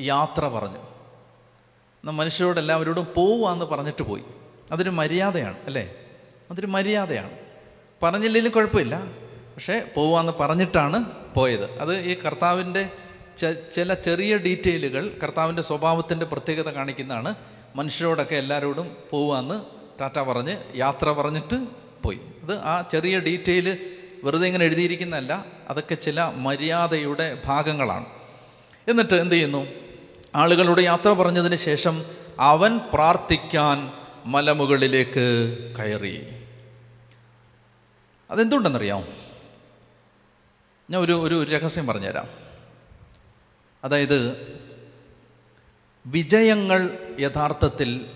യാത്ര 0.00 0.48
പറഞ്ഞു. 0.48 0.78
മനുഷ്യരോട് 2.10 2.60
എല്ലാവരോടും 2.60 3.06
പോവാന്ന് 3.14 3.64
പറഞ്ഞിട്ട് 3.64 4.02
പോയി. 4.02 4.22
അതൊരു 4.70 4.90
മര്യാദയാണ് 4.90 5.58
അല്ലേ? 5.66 5.94
അതൊരു 6.50 6.66
മര്യാദയാണ്. 6.66 7.30
പറഞ്ഞില്ലെങ്കിലും 8.02 8.54
കുഴപ്പമില്ല. 8.54 9.04
പക്ഷേ 9.54 9.82
പോവാന്ന് 9.96 10.32
പറഞ്ഞിട്ടാണ് 10.40 11.04
പോയത്. 11.36 11.78
അത് 11.78 12.00
ഈ 12.00 12.18
കർത്താവിന്റെ 12.26 12.88
ചില 13.72 13.94
ചെറിയ 13.94 14.36
ഡീറ്റെയിലുകൾ 14.36 15.10
കർത്താവിന്റെ 15.22 15.62
സ്വഭാവത്തിന്റെ 15.62 16.26
പ്രത്യേകത 16.26 16.68
കാണിക്കുന്നതാണ് 16.68 17.34
മനുഷ്യരോടൊക്കെ 17.74 18.34
എല്ലാവരോടും 18.34 18.96
പോവാന്ന് 19.10 19.64
ടാറ്റ 20.00 20.18
പറഞ്ഞ് 20.18 20.56
യാത്ര 20.76 21.12
പറഞ്ഞിട്ട് 21.12 21.66
പോയി. 22.02 22.20
ഇത് 22.42 22.58
ആ 22.58 22.88
ചെറിയ 22.90 23.18
ഡീറ്റെയിൽ 23.18 23.94
വെറുതെ 24.24 24.46
ഇങ്ങനെ 24.46 24.64
എഴുതിയിരിക്കുന്നതല്ല 24.64 25.44
അതൊക്കെ 25.68 25.94
ചില 25.94 26.22
മര്യാദയുടെ 26.22 27.42
ഭാഗങ്ങളാണ്. 27.44 28.06
എന്നിട്ട് 28.88 29.14
എന്ത് 29.14 29.34
ചെയ്യുന്നു? 29.34 29.66
ആളുകളോട് 30.34 30.80
യാത്ര 30.80 31.12
പറഞ്ഞതിന് 31.12 31.56
ശേഷം 31.56 32.04
അവൻ 32.38 32.80
പ്രാർത്ഥിക്കാൻ 32.94 33.92
മലമുകളിലേക്ക് 34.26 35.56
കയറി. 35.78 36.26
അതെന്തുകൊണ്ടെന്നറിയാം 38.30 39.04
ഞാൻ 40.90 41.02
ഒരു 41.02 41.12
ഒരു 41.12 41.44
രഹസ്യം 41.44 41.86
പറഞ്ഞുതരാം. 41.86 42.28
അതായത് 43.84 44.20
വിജയങ്ങൾ 46.06 46.98
യഥാർത്ഥത്തിൽ 47.20 48.10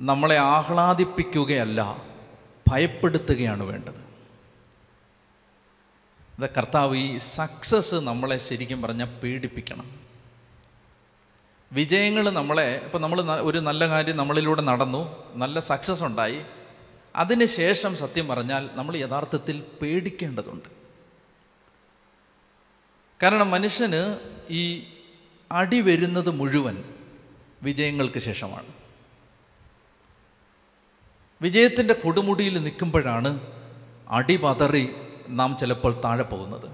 നമ്മളെ 0.00 0.38
ആഹ്ലാദിപ്പിക്കുകയല്ല 0.38 2.04
ഭയപ്പെടുത്തുകയാണ് 2.68 3.62
വേണ്ടത്. 3.62 4.04
ഇത് 6.38 6.50
കർത്താവ് 6.54 6.96
ഈ 6.96 7.18
സക്സസ് 7.18 7.94
നമ്മളെ 7.94 8.36
ശരിക്കും 8.36 8.82
പറഞ്ഞാൽ 8.82 9.06
പേടിപ്പിക്കണം. 9.06 10.00
വിജയങ്ങൾ 11.72 12.30
നമ്മളെ 12.30 12.80
ഇപ്പം 12.84 13.02
നമ്മൾ 13.02 13.22
ഒരു 13.22 13.58
നല്ല 13.58 13.88
കാര്യം 13.88 14.16
നമ്മളിലൂടെ 14.16 14.62
നടന്നു 14.62 15.32
നല്ല 15.34 15.60
സക്സസ് 15.60 16.02
ഉണ്ടായി 16.02 16.44
അതിനുശേഷം 17.16 17.96
സത്യം 17.96 18.28
പറഞ്ഞാൽ 18.28 18.70
നമ്മൾ 18.72 18.96
യഥാർത്ഥത്തിൽ 18.96 19.62
പേടിക്കേണ്ടതുണ്ട്. 19.82 20.68
കാരണം 23.22 23.50
മനുഷ്യന് 23.50 24.18
ഈ 24.50 24.84
അടി 25.52 25.80
വരുന്നത് 25.80 26.30
മുഴുവൻ 26.30 26.93
വിജയങ്ങൾക്ക് 27.64 28.18
ശേഷമാണ്. 28.18 28.66
വിജയത്തിന്റെ 31.42 31.94
കൊടുമുടിയിൽ 31.94 32.62
നിൽക്കുമ്പോഴാണ് 32.62 33.40
അടിപതറി 34.08 34.88
നാം 35.28 35.56
ചിലപ്പോൾ 35.60 36.00
താഴെ 36.04 36.22
പോകുന്നത്. 36.22 36.70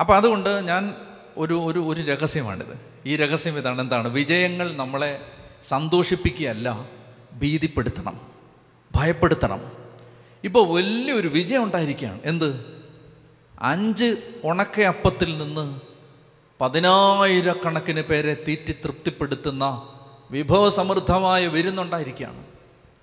അപ്പം 0.00 0.16
അതുകൊണ്ട് 0.16 0.50
ഞാൻ 0.50 0.94
ഒരു 1.36 1.54
ഒരു 1.54 1.78
ഒരു 1.78 2.02
രഹസ്യമാണിത്. 2.02 2.80
ഈ 3.06 3.16
രഹസ്യം 3.16 3.58
ഇതാണ്. 3.58 3.80
എന്താണ്? 3.80 4.08
വിജയങ്ങൾ 4.08 4.76
നമ്മളെ 4.76 5.32
സന്തോഷിപ്പിക്കുകയല്ല 5.62 6.88
ഭീതിപ്പെടുത്തണം 7.38 8.20
ഭയപ്പെടുത്തണം. 8.96 9.72
ഇപ്പോൾ 10.44 10.74
വലിയൊരു 10.74 11.28
വിജയം 11.28 11.64
ഉണ്ടായിരിക്കുകയാണ്. 11.64 12.20
എന്ത്? 12.24 12.82
അഞ്ച് 13.60 14.40
ഉണക്കയപ്പത്തിൽ 14.44 15.38
നിന്ന് 15.38 15.80
പതിനായിരക്കണക്കിന് 16.60 18.02
പേരെ 18.02 18.44
തീറ്റി 18.48 18.72
തൃപ്തിപ്പെടുത്തുന്ന 18.72 19.88
വിഭവസമൃദ്ധമായ 20.30 21.46
വിരുന്നുണ്ടായിരിക്കുകയാണ്. 21.46 22.44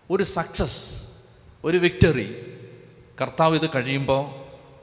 ഒരു 0.10 0.24
സക്സസ് 0.24 1.04
ഒരു 1.64 1.78
വിക്ടറി 1.78 2.46
കർത്താവ് 3.22 3.56
ഇത് 3.56 3.70
കഴിയുമ്പോൾ 3.76 4.32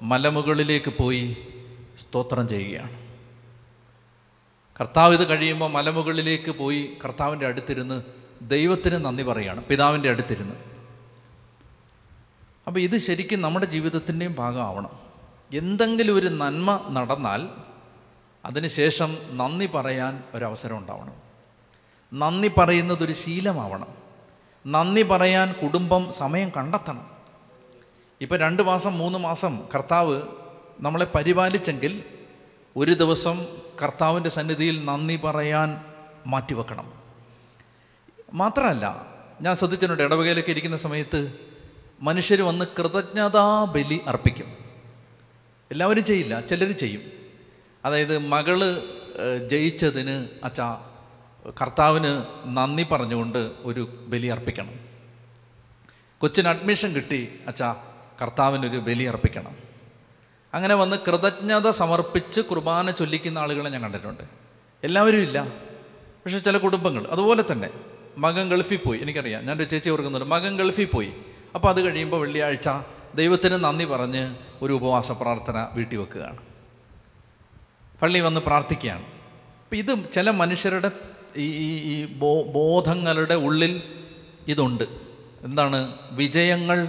മലമുകളിലേക്ക് 0.03 0.91
പോയി 0.91 1.37
സ്തോത്രം 1.99 2.49
ചെയ്യുകയാണ്. 2.49 3.01
കർത്താവ് 4.81 5.15
ഇത് 5.15 5.29
കഴിയുമ്പോൾ 5.29 5.71
മലമുകളിലേക്ക് 5.71 6.51
പോയി 6.51 6.97
കർത്താവിന്റെ 7.05 7.47
അടുത്തിരുന്ന് 7.47 8.03
ദൈവത്തിന് 8.43 9.05
നന്ദി 9.05 9.23
പറയുകയാണ് 9.23 9.65
പിതാവിന്റെ 9.65 10.09
അടുത്തിരുന്ന്. 10.09 10.55
അപ്പോൾ 12.67 12.81
ഇത് 12.81 12.99
ശരിക്കും 12.99 13.41
നമ്മുടെ 13.41 13.67
ജീവിതത്തിന്റെയും 13.67 14.35
ഭാഗമാവണം. 14.35 14.91
എന്തെങ്കിലും 15.53 16.17
ഒരു 16.17 16.27
നന്മ 16.27 16.89
നടന്നാൽ 16.91 17.70
അതിനുശേഷം 18.45 19.19
നന്ദി 19.33 19.67
പറയാൻ 19.67 20.25
ഒരവസരം 20.35 20.79
ഉണ്ടാവണം. 20.79 21.15
നന്ദി 22.15 22.49
പറയുന്നതൊരു 22.49 23.13
ശീലമാവണം. 23.13 23.87
നന്ദി 24.67 25.03
പറയാൻ 25.03 25.53
കുടുംബം 25.53 26.13
സമയം 26.13 26.53
കണ്ടെത്തണം. 26.57 27.11
ഇപ്പം 28.21 28.37
രണ്ട് 28.37 28.63
മാസം 28.63 28.99
മൂന്ന് 28.99 29.19
മാസം 29.19 29.61
കർത്താവ് 29.75 30.23
നമ്മളെ 30.81 31.05
പരിപാലിച്ചെങ്കിൽ 31.05 32.05
ഒരു 32.77 32.93
ദിവസം 32.93 33.47
കർത്താവിന്റെ 33.83 34.31
സന്നിധിയിൽ 34.31 34.85
നന്ദി 34.85 35.17
പറയാൻ 35.17 35.85
മാറ്റിവെക്കണം. 36.27 36.93
മാത്രമല്ല 38.33 39.07
ഞാൻ 39.41 39.55
ശ്രദ്ധിച്ചിട്ടുണ്ട് 39.55 40.03
ഇടവകയിലൊക്കെ 40.03 40.51
ഇരിക്കുന്ന 40.51 40.77
സമയത്ത് 40.77 41.41
മനുഷ്യർ 42.01 42.43
വന്ന് 42.43 42.65
കൃതജ്ഞതാ 42.79 43.65
ബലി 43.65 44.01
അർപ്പിക്കും. 44.07 44.57
എല്ലാവരും 45.71 46.05
ചെയ്യില്ല 46.05 46.41
ചിലർ 46.41 46.73
ചെയ്യും. 46.73 47.20
അതായത് 47.85 48.19
മകൾ 48.19 48.83
ജയിച്ചതിന് 49.51 50.29
അച്ഛാ 50.45 50.87
കർത്താവിന് 51.63 52.25
നന്ദി 52.57 52.83
പറഞ്ഞുകൊണ്ട് 52.93 53.51
ഒരു 53.63 54.05
ബലി 54.07 54.27
അർപ്പിക്കണം. 54.27 54.75
കൊച്ചിന് 56.19 56.49
അഡ്മിഷൻ 56.49 56.93
കിട്ടി 56.93 57.29
അച്ഛാ 57.47 57.77
കർത്താവിനൊരു 58.23 58.79
ബലി 58.79 59.05
അർപ്പിക്കണം. 59.05 59.57
അങ്ങനെ 60.55 60.75
വന്ന് 60.75 60.97
കൃതജ്ഞത 61.07 61.71
സമർപ്പിച്ച് 61.71 62.41
കുർബാന 62.41 62.91
ചൊല്ലിക്കുന്ന 62.91 63.39
ആളുകളെ 63.39 63.71
ഞാൻ 63.71 63.83
കണ്ടിട്ടുണ്ട്. 63.83 64.25
എല്ലാവരും 64.85 65.21
ഇല്ല. 65.21 65.39
പക്ഷേ 66.23 66.39
ചില 66.39 66.59
കുടുംബങ്ങൾ 66.59 67.07
അതുപോലെ 67.07 67.45
തന്നെ 67.53 67.71
മകൻ 68.19 68.51
ഗൾഫിൽ 68.51 68.77
പോയി 68.77 68.99
എനിക്കറിയാം 69.01 69.47
ഞാനൊരു 69.47 69.69
ചേച്ചി 69.69 69.91
ഓർക്കുന്നുണ്ട് 69.91 70.29
മകൻ 70.29 70.59
ഗൾഫിൽ 70.59 70.85
പോയി. 70.85 71.13
അപ്പോൾ 71.55 71.69
അത് 71.69 71.81
കഴിയുമ്പോൾ 71.81 72.21
വെള്ളിയാഴ്ച 72.21 72.69
ദൈവത്തിന് 73.15 73.65
നന്ദി 73.65 73.85
പറഞ്ഞ് 73.85 74.37
ഒരു 74.63 74.73
ഉപവാസ 74.73 75.13
പ്രാർത്ഥന 75.13 75.69
വീട്ടിൽ 75.73 75.99
വെക്കുകയാണ്. 75.99 76.50
പള്ളി 78.03 78.21
വന്ന് 78.21 78.41
പ്രാർത്ഥിക്കുകയാണ്. 78.41 79.03
അപ്പം 79.03 79.77
ഇത് 79.77 80.13
ചില 80.13 80.31
മനുഷ്യരുടെ 80.31 80.91
ഈ 81.37 81.47
ഈ 81.77 82.07
ബോ 82.07 82.43
ബോധങ്ങളുടെ 82.43 83.35
ഉള്ളിൽ 83.35 83.83
ഇതുണ്ട്. 84.49 84.85
എന്താണ്? 85.43 85.95
വിജയങ്ങൾ 86.11 86.89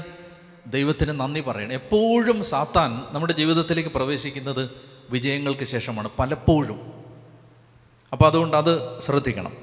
ദൈവത്തിന് 0.68 1.20
നന്ദി 1.20 1.40
പറയണം. 1.40 1.74
എപ്പോഴും 1.74 2.44
സാത്താൻ 2.44 3.02
നമ്മുടെ 3.12 3.34
ജീവിതത്തിലേക്ക് 3.34 3.90
പ്രവേശിക്കുന്നത് 3.90 4.70
വിജയങ്ങൾക്ക് 5.10 5.64
ശേഷമാണ് 5.64 6.10
പലപ്പോഴും. 6.20 6.94
അപ്പോൾ 8.12 8.26
അതുകൊണ്ട് 8.26 8.58
അത് 8.58 9.02
ശ്രദ്ധിക്കണം. 9.02 9.54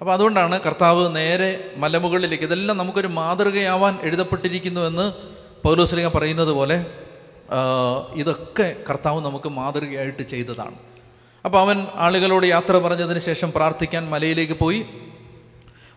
അപ്പോൾ 0.00 0.12
അതുകൊണ്ടാണ് 0.12 0.60
കർത്താവ് 0.60 1.16
നേരെ 1.16 1.70
മലമുകളിലേക്ക് 1.76 2.44
ഇതെല്ലാം 2.44 2.78
നമുക്കൊരു 2.78 3.06
മാതൃകയാവാൻ 3.06 3.98
എഴുതപ്പെട്ടിരിക്കുന്നുവെന്ന് 4.02 5.12
പൗലോസ്ലിംഗ 5.62 6.08
പറയുന്നത് 6.08 6.48
പോലെ 6.48 6.86
ഇതൊക്കെ 8.14 8.76
കർത്താവ് 8.90 9.24
നമുക്ക് 9.24 9.48
മാതൃകയായിട്ട് 9.48 10.22
ചെയ്തതാണ്. 10.22 10.93
അപ്പോൾ 11.44 11.58
അവൻ 11.58 11.86
ആളുകളോട് 11.94 12.46
യാത്ര 12.46 12.78
പറഞ്ഞതിന് 12.78 13.18
ശേഷം 13.18 13.52
പ്രാർത്ഥിക്കാൻ 13.56 14.10
മലയിലേക്ക് 14.10 14.52
പോയി. 14.52 14.86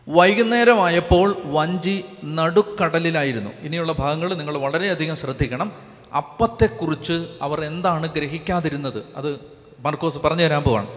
വൈകുന്നേരമായപ്പോൾ 0.09 1.35
വഞ്ചി 1.45 2.05
നടുക്കടലിലായിരുന്നു. 2.25 3.51
ഇനിയുള്ള 3.61 3.91
ഭാഗങ്ങൾ 3.91 4.33
നിങ്ങൾ 4.33 4.57
വളരെയധികം 4.57 5.15
ശ്രദ്ധിക്കണം. 5.15 5.71
അപ്പത്തെക്കുറിച്ച് 6.17 7.25
അവർ 7.41 7.63
എന്താണ് 7.63 8.13
ഗ്രഹിക്കാതിരുന്നത്? 8.13 9.03
അത് 9.15 9.39
മർക്കോസ് 9.79 10.17
പറഞ്ഞു 10.17 10.43
തരാൻ 10.43 10.63
പോവാണ്. 10.63 10.87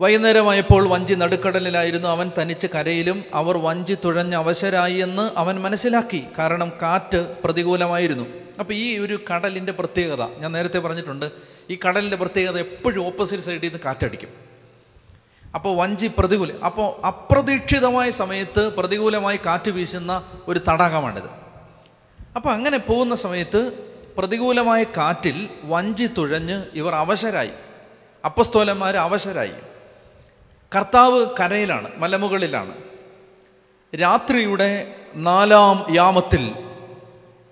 വൈകുന്നേരമായപ്പോൾ 0.00 0.88
വഞ്ചി 0.88 1.14
നടുക്കടലിലായിരുന്നു. 1.14 2.08
അവൻ 2.08 2.30
തനിച്ച് 2.38 2.66
കരയിലും 2.74 3.24
അവർ 3.34 3.56
വഞ്ചി 3.56 3.96
തുഴഞ്ഞ് 4.04 4.36
അവശരായി 4.36 4.94
എന്ന് 4.94 5.30
അവൻ 5.36 5.62
മനസ്സിലാക്കി. 5.62 6.24
കാരണം 6.38 6.72
കാറ്റ് 6.82 7.34
പ്രതികൂലമായിരുന്നു. 7.44 8.24
അപ്പോൾ 8.58 8.74
ഈ 8.74 8.98
ഒരു 8.98 9.20
കടലിന്റെ 9.30 9.72
പ്രത്യേകത 9.72 10.22
ഞാൻ 10.38 10.52
നേരത്തെ 10.52 10.78
പറഞ്ഞിട്ടുണ്ട്. 10.78 11.30
ഈ 11.70 11.78
കടലിന്റെ 11.88 12.16
പ്രത്യേകത 12.16 12.58
എപ്പോഴും 12.58 13.06
ഓപ്പോസിറ്റ് 13.06 13.42
സൈഡിൽ 13.42 13.64
നിന്ന് 13.64 13.78
കാറ്റടിക്കും. 13.84 14.28
അപ്പോൾ 15.54 15.76
വഞ്ചി 15.76 16.10
പ്രതികൂല 16.18 16.52
അപ്പോൾ 16.66 17.06
അപ്രതീക്ഷിതമായ 17.06 18.10
സമയത്ത് 18.10 18.76
പ്രതികൂലമായി 18.76 19.38
കാറ്റ് 19.46 19.70
വീശുന്ന 19.70 20.24
ഒരു 20.48 20.60
തടാകമാണിത്. 20.68 21.30
അപ്പോൾ 22.36 22.48
അങ്ങനെ 22.48 22.78
പോകുന്ന 22.78 23.14
സമയത്ത് 23.14 23.60
പ്രതികൂലമായ 24.18 24.84
കാറ്റിൽ 24.84 25.48
വഞ്ചി 25.64 26.06
തുഴഞ്ഞ് 26.06 26.64
ഇവർ 26.74 26.94
അവശരായി. 26.94 27.50
അപ്പസ്തോലന്മാർ 28.24 28.96
അവശരായി. 28.96 29.52
കർത്താവ് 30.76 31.26
കരയിലാണ് 31.40 31.88
മലമുകളിലാണ്. 31.96 32.74
രാത്രിയുടെ 34.00 34.94
നാലാം 35.14 35.94
യാമത്തിൽ 35.96 36.54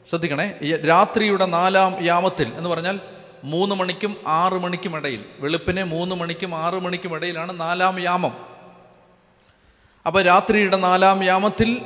ശ്രദ്ധിക്കണേ 0.09 0.59
രാത്രിയുടെ 0.89 1.47
നാലാം 1.47 2.05
യാമത്തിൽ 2.05 2.53
എന്ന് 2.57 2.71
പറഞ്ഞാൽ 2.71 3.01
മൂന്ന് 3.45 3.75
മണിക്കും 3.75 4.17
ആറ് 4.27 4.53
മണിക്കും 4.53 4.97
ഇടയിൽ. 4.97 5.25
വെളുപ്പിനെ 5.41 5.83
മൂന്ന് 5.83 6.15
മണിക്കും 6.15 6.55
ആറ് 6.55 6.75
മണിക്കും 6.75 7.15
ഇടയിലാണ് 7.15 7.61
നാലാം 7.61 8.01
യാമം. 8.01 8.47
അപ്പോൾ 10.07 10.23
രാത്രിയുടെ 10.23 10.77
നാലാം 10.77 11.25
യാമത്തിൽ 11.25 11.83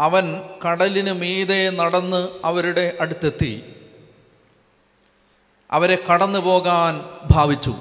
അവൻ 0.00 0.42
കടലിന് 0.68 1.12
മീതെ 1.12 1.70
നടന്ന് 1.70 2.28
അവരുടെ 2.44 2.96
അടുത്തെത്തി. 3.00 3.74
അവരെ 5.70 5.98
കടന്നു 6.12 6.38
പോകാൻ 6.38 7.04
ഭാവിച്ചു. 7.30 7.74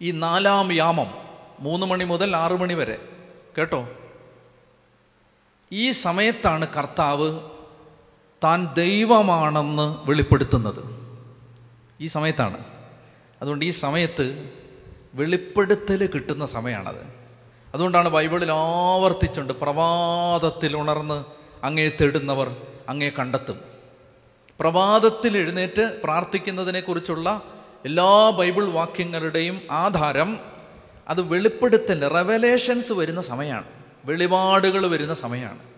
ഈ 0.00 0.10
നാലാം 0.10 0.72
യാമം 0.72 1.14
മൂന്ന് 1.60 1.86
മണി 1.86 2.04
മുതൽ 2.04 2.36
ആറു 2.36 2.54
മണി 2.54 2.74
വരെ. 2.74 3.08
കേട്ടോ? 3.58 3.88
ഈ 5.72 5.90
സമയത്താണ് 5.90 6.68
കർത്താവ് 6.76 7.40
താൻ 8.44 8.74
ദൈവമാണെന്ന് 8.74 10.08
വെളിപ്പെടുത്തുന്നത്. 10.08 10.84
ഈ 12.00 12.06
സമയത്താണ്. 12.06 12.64
അതുകൊണ്ട് 13.42 13.64
ഈ 13.64 13.70
സമയത്ത് 13.70 14.52
വെളിപ്പെടുത്തൽ 15.14 16.06
കിട്ടുന്ന 16.14 16.46
സമയമാണത്. 16.46 17.24
അതുകൊണ്ടാണ് 17.74 18.08
ബൈബിളിൽ 18.08 18.52
ആവർത്തിച്ചുണ്ട് 18.52 19.52
പ്രഭാതത്തിൽ 19.52 20.76
ഉണർന്ന് 20.76 21.24
അങ്ങേ 21.64 21.90
തേടുന്നവർ 22.00 22.56
അങ്ങേ 22.88 23.10
കണ്ടെത്തും. 23.18 23.60
പ്രഭാതത്തിൽ 24.60 25.36
എഴുന്നേറ്റ് 25.36 26.00
പ്രാർത്ഥിക്കുന്നതിനെക്കുറിച്ചുള്ള 26.04 27.42
എല്ലാ 27.84 28.30
ബൈബിൾ 28.30 28.64
വാക്യങ്ങളുടെയും 28.64 29.60
ആധാരം 29.70 30.38
അത് 31.08 31.22
വെളിപ്പെടുത്തൽ 31.22 32.08
റെവലേഷൻസ് 32.08 32.92
വരുന്ന 32.92 33.20
സമയമാണ്. 33.20 33.64
വെളിപാടുകൾ 34.04 34.90
വരുന്ന 34.90 35.14
സമയമാണ്. 35.14 35.73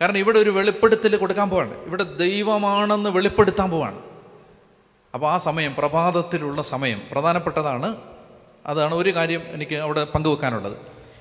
കാരണം 0.00 0.18
ഇവിടെ 0.18 0.38
ഒരു 0.38 0.50
വെളിപ്പെടുത്തൽ 0.50 1.16
കൊടുക്കാൻ 1.16 1.50
പോവാണ്. 1.50 1.78
ഇവിടെ 1.84 2.02
ദൈവമാണെന്ന് 2.02 3.10
വെളിപ്പെടുത്താൻ 3.10 3.70
പോവാണ്. 3.70 3.98
അപ്പോൾ 5.14 5.32
ആ 5.32 5.36
സമയം 5.36 5.74
പ്രഭാതത്തിലുള്ള 5.74 6.62
സമയം 6.62 7.02
പ്രധാനപ്പെട്ടതാണ്. 7.12 7.96
അതാണ് 8.66 8.94
ഒരു 8.94 9.14
കാര്യം 9.14 9.42
എനിക്ക് 9.48 9.74
അവിടെ 9.74 10.04
പങ്കുവെക്കാനുള്ളത്. 10.04 10.76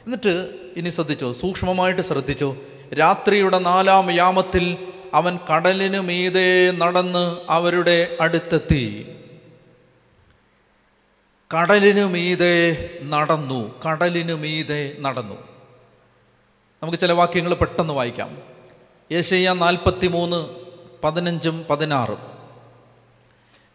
എന്നിട്ട് 0.05 0.49
ഇനി 0.77 0.89
ശ്രദ്ധിച്ചോ 0.89 1.33
സൂക്ഷ്മമായിട്ട് 1.33 2.01
ശ്രദ്ധിച്ചോ. 2.01 2.55
രാത്രിയുടെ 2.99 3.59
നാലാം 3.59 4.11
യാമത്തിൽ 4.11 4.87
അവൻ 5.13 5.39
കടലിന് 5.55 5.99
മീതെ 5.99 6.71
നടന്ന് 6.71 7.37
അവരുടെ 7.49 8.17
അടുത്തെത്തി. 8.21 9.15
കടലിനു 11.59 12.05
മീതെ 12.05 12.89
നടന്നു 13.03 13.81
കടലിനു 13.87 14.33
മീതെ 14.33 14.97
നടന്നു. 14.99 15.35
നമുക്ക് 16.83 16.99
ചില 16.99 17.11
വാക്യങ്ങൾ 17.11 17.53
പെട്ടെന്ന് 17.53 17.93
വായിക്കാം. 17.93 18.58
യേശയ്യ 19.11 19.53
നാൽപ്പത്തി 19.53 20.07
മൂന്ന് 20.07 20.49
പതിനഞ്ചും 21.03 21.65
പതിനാറും. 21.69 22.17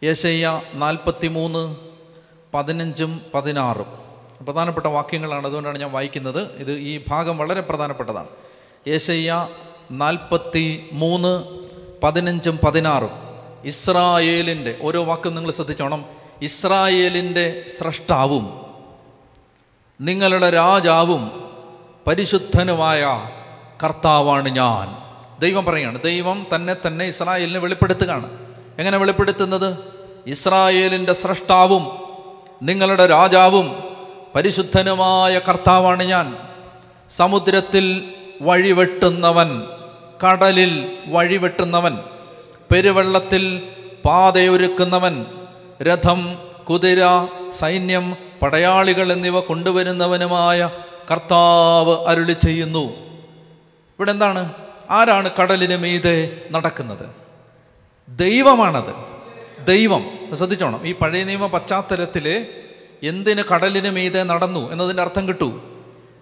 യേശയ്യ 0.03 0.61
നാൽപ്പത്തി 0.73 1.27
മൂന്ന് 1.27 1.75
പതിനഞ്ചും 2.53 3.21
പതിനാറും. 3.33 3.99
പ്രധാനപ്പെട്ട 4.45 4.85
വാക്യങ്ങളാണ് 4.85 5.47
അതുകൊണ്ടാണ് 5.47 5.77
ഞാൻ 5.77 5.91
വായിക്കുന്നത്. 5.91 6.55
ഇത് 6.55 6.71
ഈ 6.71 7.01
ഭാഗം 7.07 7.37
വളരെ 7.37 7.61
പ്രധാനപ്പെട്ടതാണ്. 7.61 8.27
യേശയ്യ 8.87 9.47
നാൽപ്പത്തി 9.91 10.89
മൂന്ന് 10.91 11.43
പതിനഞ്ചും 12.03 12.59
പതിനാറും. 12.65 13.09
ഇസ്രായേലിന്റെ 13.63 14.77
ഓരോ 14.81 15.03
വാക്കും 15.03 15.35
നിങ്ങൾ 15.35 15.51
ശ്രദ്ധിച്ചോണം. 15.51 16.05
ഇസ്രായേലിന്റെ 16.41 17.65
സ്രഷ്ടാവും 17.69 18.61
നിങ്ങളുടെ 20.01 20.49
രാജാവും 20.49 21.51
പരിശുദ്ധനുമായ 22.07 23.29
കർത്താവാണ് 23.83 24.49
ഞാൻ. 24.49 25.04
ദൈവം 25.39 25.65
പറയുകയാണ് 25.65 26.01
ദൈവം 26.01 26.47
തന്നെ 26.55 26.75
തന്നെ 26.87 27.05
ഇസ്രായേലിനെ 27.05 27.59
വെളിപ്പെടുത്തുകയാണ്. 27.59 28.29
എങ്ങനെ 28.79 28.97
വെളിപ്പെടുത്തുന്നത്? 28.97 29.77
ഇസ്രായേലിന്റെ 30.27 31.13
സ്രഷ്ടാവും 31.13 31.87
നിങ്ങളുടെ 32.61 33.07
രാജാവും 33.07 33.83
പരിശുദ്ധനുമായ 34.35 35.39
കർത്താവാണ് 35.39 36.03
ഞാൻ. 36.03 36.37
സമുദ്രത്തിൽ 37.09 38.13
വഴിവെട്ടുന്നവൻ 38.41 39.63
കടലിൽ 40.27 40.97
വഴിവെട്ടുന്നവൻ 41.07 41.97
പെരുവെള്ളത്തിൽ 42.71 43.61
പാതയൊരുക്കുന്നവൻ 44.05 45.25
രഥം 45.83 46.39
കുതിര 46.69 47.27
സൈന്യം 47.51 48.15
പടയാളികൾ 48.41 49.11
എന്നിവ 49.11 49.39
കൊണ്ടുവരുന്നവനുമായ 49.39 50.69
കർത്താവ് 51.11 52.05
അരുളി 52.05 52.33
ചെയ്യുന്നു 52.33 52.85
ഇവിടെ 53.95 54.11
എന്താണ് 54.11 54.51
ആരാണ് 54.89 55.29
കടലിന് 55.41 55.77
മീതെ 55.77 56.41
നടക്കുന്നത്? 56.51 57.09
ദൈവമാണത്. 58.07 59.15
ദൈവം. 59.65 60.05
ശ്രദ്ധിച്ചോണം. 60.33 60.87
ഈ 60.87 60.93
പഴയ 60.93 61.23
നിയമ 61.23 61.47
പശ്ചാത്തലത്തിൽ 61.47 62.47
എന്തിന് 63.03 63.43
കടലിന് 63.53 63.91
മീതെ 63.91 64.23
നടന്നു 64.23 64.71
എന്നതിന്റെ 64.71 65.03
അർത്ഥം 65.03 65.27
കിട്ടു. 65.27 65.61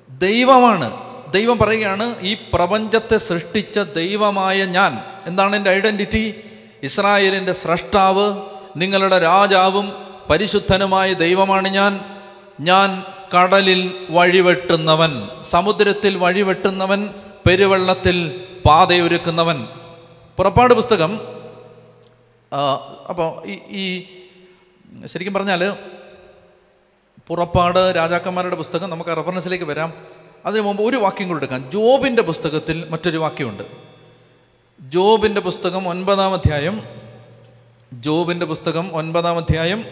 ദൈവമാണ്. 0.10 1.14
ദൈവം 1.32 1.58
പറയുകയാണ് 1.58 2.16
ഈ 2.22 2.38
പ്രപഞ്ചത്തെ 2.54 3.18
സൃഷ്ടിച്ച 3.18 3.80
ദൈവമായ 3.80 4.66
ഞാൻ. 4.66 5.00
എന്താണ് 5.26 5.56
എന്റെ 5.56 5.70
ഐഡന്റിറ്റി 5.70 6.36
ഇസ്രായേലിന്റെ 6.84 7.54
സ്രഷ്ടാവ് 7.54 8.42
നിങ്ങളുടെ 8.76 9.20
രാജാവും 9.20 9.94
പരിശുദ്ധനുമായ 10.30 11.14
ദൈവമാണ് 11.14 11.68
ഞാൻ. 11.68 12.00
ഞാൻ 12.60 13.04
കടലിൽ 13.38 14.08
വഴിവെട്ടുന്നവൻ 14.10 15.28
സമുദ്രത്തിൽ 15.44 16.18
വഴിവെട്ടുന്നവൻ 16.18 17.10
പെരുവെള്ളത്തിൽ 17.48 18.42
പാതയൊരുക്കുന്നവൻ. 18.66 19.68
പുറപ്പാട് 20.38 20.74
പുസ്തകം 20.74 21.20
അപ്പോൾ 23.10 23.48
ഈ 23.48 23.52
ഈ 23.52 24.06
ശരിക്കും 25.06 25.34
പറഞ്ഞാൽ 25.34 25.74
പുറപ്പാട് 27.28 27.94
രാജാക്കന്മാരുടെ 27.96 28.56
പുസ്തകം 28.56 28.90
നമുക്ക് 28.90 29.10
റെഫറൻസിലേക്ക് 29.10 29.66
വരാം. 29.66 29.94
അതിനു 30.46 30.62
മുമ്പ് 30.62 30.84
ഒരു 30.84 30.98
വാക്യം 30.98 31.28
കൂടെ 31.28 31.40
എടുക്കാം. 31.40 31.72
ജോബിന്റെ 31.72 32.22
പുസ്തകത്തിൽ 32.22 32.90
മറ്റൊരു 32.90 33.18
വാക്യമുണ്ട്. 33.18 33.64
ജോബിന്റെ 34.82 35.42
പുസ്തകം 35.42 35.88
ഒൻപതാം 35.88 36.34
അധ്യായം. 36.34 36.84
ജോബിന്റെ 37.94 38.46
പുസ്തകം 38.46 38.96
ഒൻപതാം 38.96 39.38
അധ്യായം. 39.38 39.86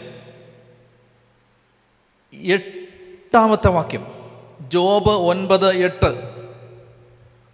എട്ടാമത്തെ 2.33 3.67
വാക്യം. 3.67 4.07
ജോബ് 4.61 5.11
ഒൻപത് 5.11 5.75
എട്ട്. 5.75 6.30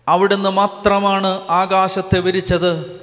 അവിടുന്ന് 0.07 0.49
മാത്രമാണ് 0.49 1.41
ആകാശത്തെ 1.49 2.19
വിരിച്ചത്. 2.19 3.01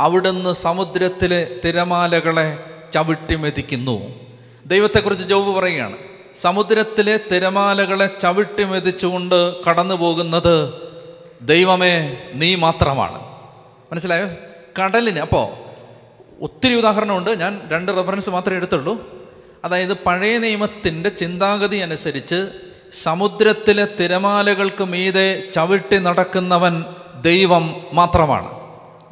അവിടുന്ന് 0.00 0.54
സമുദ്രത്തിലെ 0.54 1.60
തിരമാലകളെ 1.64 2.64
ചവിട്ടി 2.92 3.34
മെതിക്കുന്നു. 3.34 4.20
ദൈവത്തെക്കുറിച്ച് 4.66 5.24
ജോബ് 5.24 5.50
പറയുകയാണ്. 5.50 5.96
സമുദ്രത്തിലെ 6.34 7.20
തിരമാലകളെ 7.32 8.10
ചവിട്ടി 8.20 8.64
മെതിച്ചുകൊണ്ട് 8.64 9.64
കടന്നു 9.64 9.94
പോകുന്നത് 9.94 10.74
ദൈവമേ 11.42 12.16
നീ 12.32 12.54
മാത്രമാണ്. 12.54 13.22
മനസ്സിലായോ? 13.92 14.28
കടലിന് 14.82 15.18
അപ്പോൾ 15.18 15.62
ഒത്തിരി 16.42 16.74
ഉദാഹരണമുണ്ട്. 16.74 17.30
ഞാൻ 17.30 17.60
രണ്ട് 17.68 17.92
റെഫറൻസ് 17.96 18.30
മാത്രമേ 18.30 18.56
എടുത്തുള്ളൂ. 18.56 19.22
അതായത് 19.64 19.94
പഴയ 19.94 20.38
നിയമത്തിന്റെ 20.38 21.08
ചിന്താഗതി 21.08 21.76
അനുസരിച്ച് 21.76 22.48
സമുദ്രത്തിലെ 22.92 23.88
തിരമാലകൾക്ക് 24.00 24.84
മീതെ 24.84 25.42
ചവിട്ടി 25.54 25.98
നടക്കുന്നവൻ 25.98 26.84
ദൈവം 27.20 27.84
മാത്രമാണ്. 27.92 28.50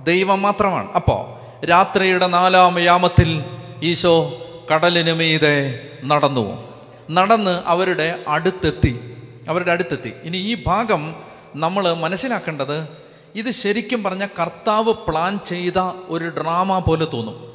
ദൈവം 0.04 0.42
മാത്രമാണ്. 0.42 0.92
അപ്പോൾ 0.92 1.40
രാത്രിയുടെ 1.66 2.26
നാലാം 2.26 2.78
യാമത്തിൽ 2.78 3.44
ഈശോ 3.82 4.32
കടലിന് 4.74 5.12
മീതെ 5.12 5.88
നടന്നു. 6.04 6.68
നടന്ന് 7.10 7.62
അവരുടെ 7.66 8.24
അടുത്തെത്തി. 8.28 9.16
അവരുടെ 9.48 9.72
അടുത്തെത്തി. 9.72 10.12
ഇനി 10.22 10.36
ഈ 10.36 10.64
ഭാഗം 10.66 11.14
നമ്മൾ 11.56 11.92
മനസ്സിലാക്കേണ്ടത് 11.92 12.88
ഇത് 13.34 13.50
ശരിക്കും 13.50 14.02
പറഞ്ഞ 14.02 14.26
കർത്താവ് 14.40 14.92
പ്ലാൻ 14.92 15.38
ചെയ്ത 15.46 15.78
ഒരു 16.08 16.28
ഡ്രാമ 16.28 16.78
പോലെ 16.78 17.06
തോന്നും. 17.12 17.50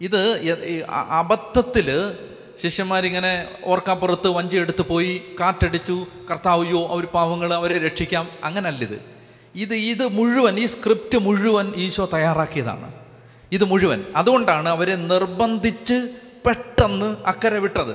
ഇത് 0.00 0.40
അബദ്ധത്തിൽ 1.10 2.14
ശിഷ്യന്മാരിങ്ങനെ 2.62 3.48
ഓർക്കാപ്പുറത്ത് 3.64 4.28
വഞ്ചി 4.28 4.56
എടുത്തു 4.56 4.82
പോയി 4.82 5.22
കാറ്റടിച്ചു 5.40 6.06
കർത്താവയ്യോ 6.30 6.88
അവർ 6.88 7.04
പാവങ്ങൾ 7.04 7.54
അവരെ 7.54 7.78
രക്ഷിക്കാം. 7.78 8.28
അങ്ങനല്ലിത്. 8.44 9.02
ഇത് 9.54 9.74
ഇത് 9.74 10.08
മുഴുവൻ 10.08 10.58
ഈ 10.58 10.66
സ്ക്രിപ്റ്റ് 10.66 11.18
മുഴുവൻ 11.18 11.72
ഈശോ 11.76 12.08
തയ്യാറാക്കിയതാണ്. 12.14 12.92
ഇത് 13.52 13.64
മുഴുവൻ. 13.64 14.04
അതുകൊണ്ടാണ് 14.16 14.68
അവരെ 14.68 14.96
നിർബന്ധിച്ച് 14.96 16.08
പെട്ടെന്ന് 16.46 17.16
അക്കരെ 17.26 17.58
വിട്ടത്. 17.58 17.92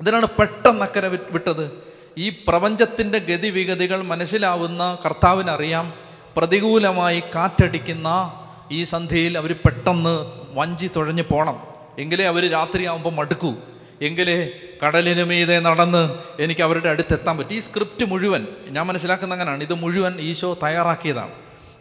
ഇതിനാണ് 0.00 0.26
പെട്ടെന്ന് 0.38 0.82
അക്കരെ 0.82 1.08
വിട്ടത്? 1.08 1.70
ഈ 2.18 2.28
പ്രപഞ്ചത്തിന്റെ 2.28 3.18
ഗതിവിഗതികൾ 3.18 4.02
മനസ്സിലാവുന്ന 4.02 4.98
കർത്താവിനറിയാം. 5.04 5.94
പ്രതികൂലമായി 6.36 7.20
കാറ്റടിക്കുന്ന 7.20 8.40
ഈ 8.72 8.84
സന്ധ്യയിൽ 8.84 9.38
അവർ 9.38 9.52
പെട്ടെന്ന് 9.52 10.32
വഞ്ചി 10.54 10.90
തുഴഞ്ഞു 10.96 11.22
പോകണം 11.22 11.62
എങ്കിലേ 11.98 12.24
അവർ 12.24 12.50
രാത്രിയാവുമ്പോൾ 12.50 13.12
മടുക്കൂ. 13.12 13.54
എങ്കിലേ 14.02 14.52
കടലിന് 14.86 15.24
മീതെ 15.24 15.60
നടന്ന് 15.60 16.18
എനിക്ക് 16.40 16.60
അവരുടെ 16.60 16.88
അടുത്തെത്താൻ 16.88 17.38
പറ്റും. 17.38 17.54
ഈ 17.54 17.58
സ്ക്രിപ്റ്റ് 17.58 18.04
മുഴുവൻ 18.04 18.46
ഞാൻ 18.68 18.86
മനസ്സിലാക്കുന്ന 18.86 19.34
അങ്ങനെയാണ് 19.34 19.62
ഇത് 19.62 19.74
മുഴുവൻ 19.74 20.20
ഈശോ 20.20 20.58
തയ്യാറാക്കിയതാണ്. 20.62 21.30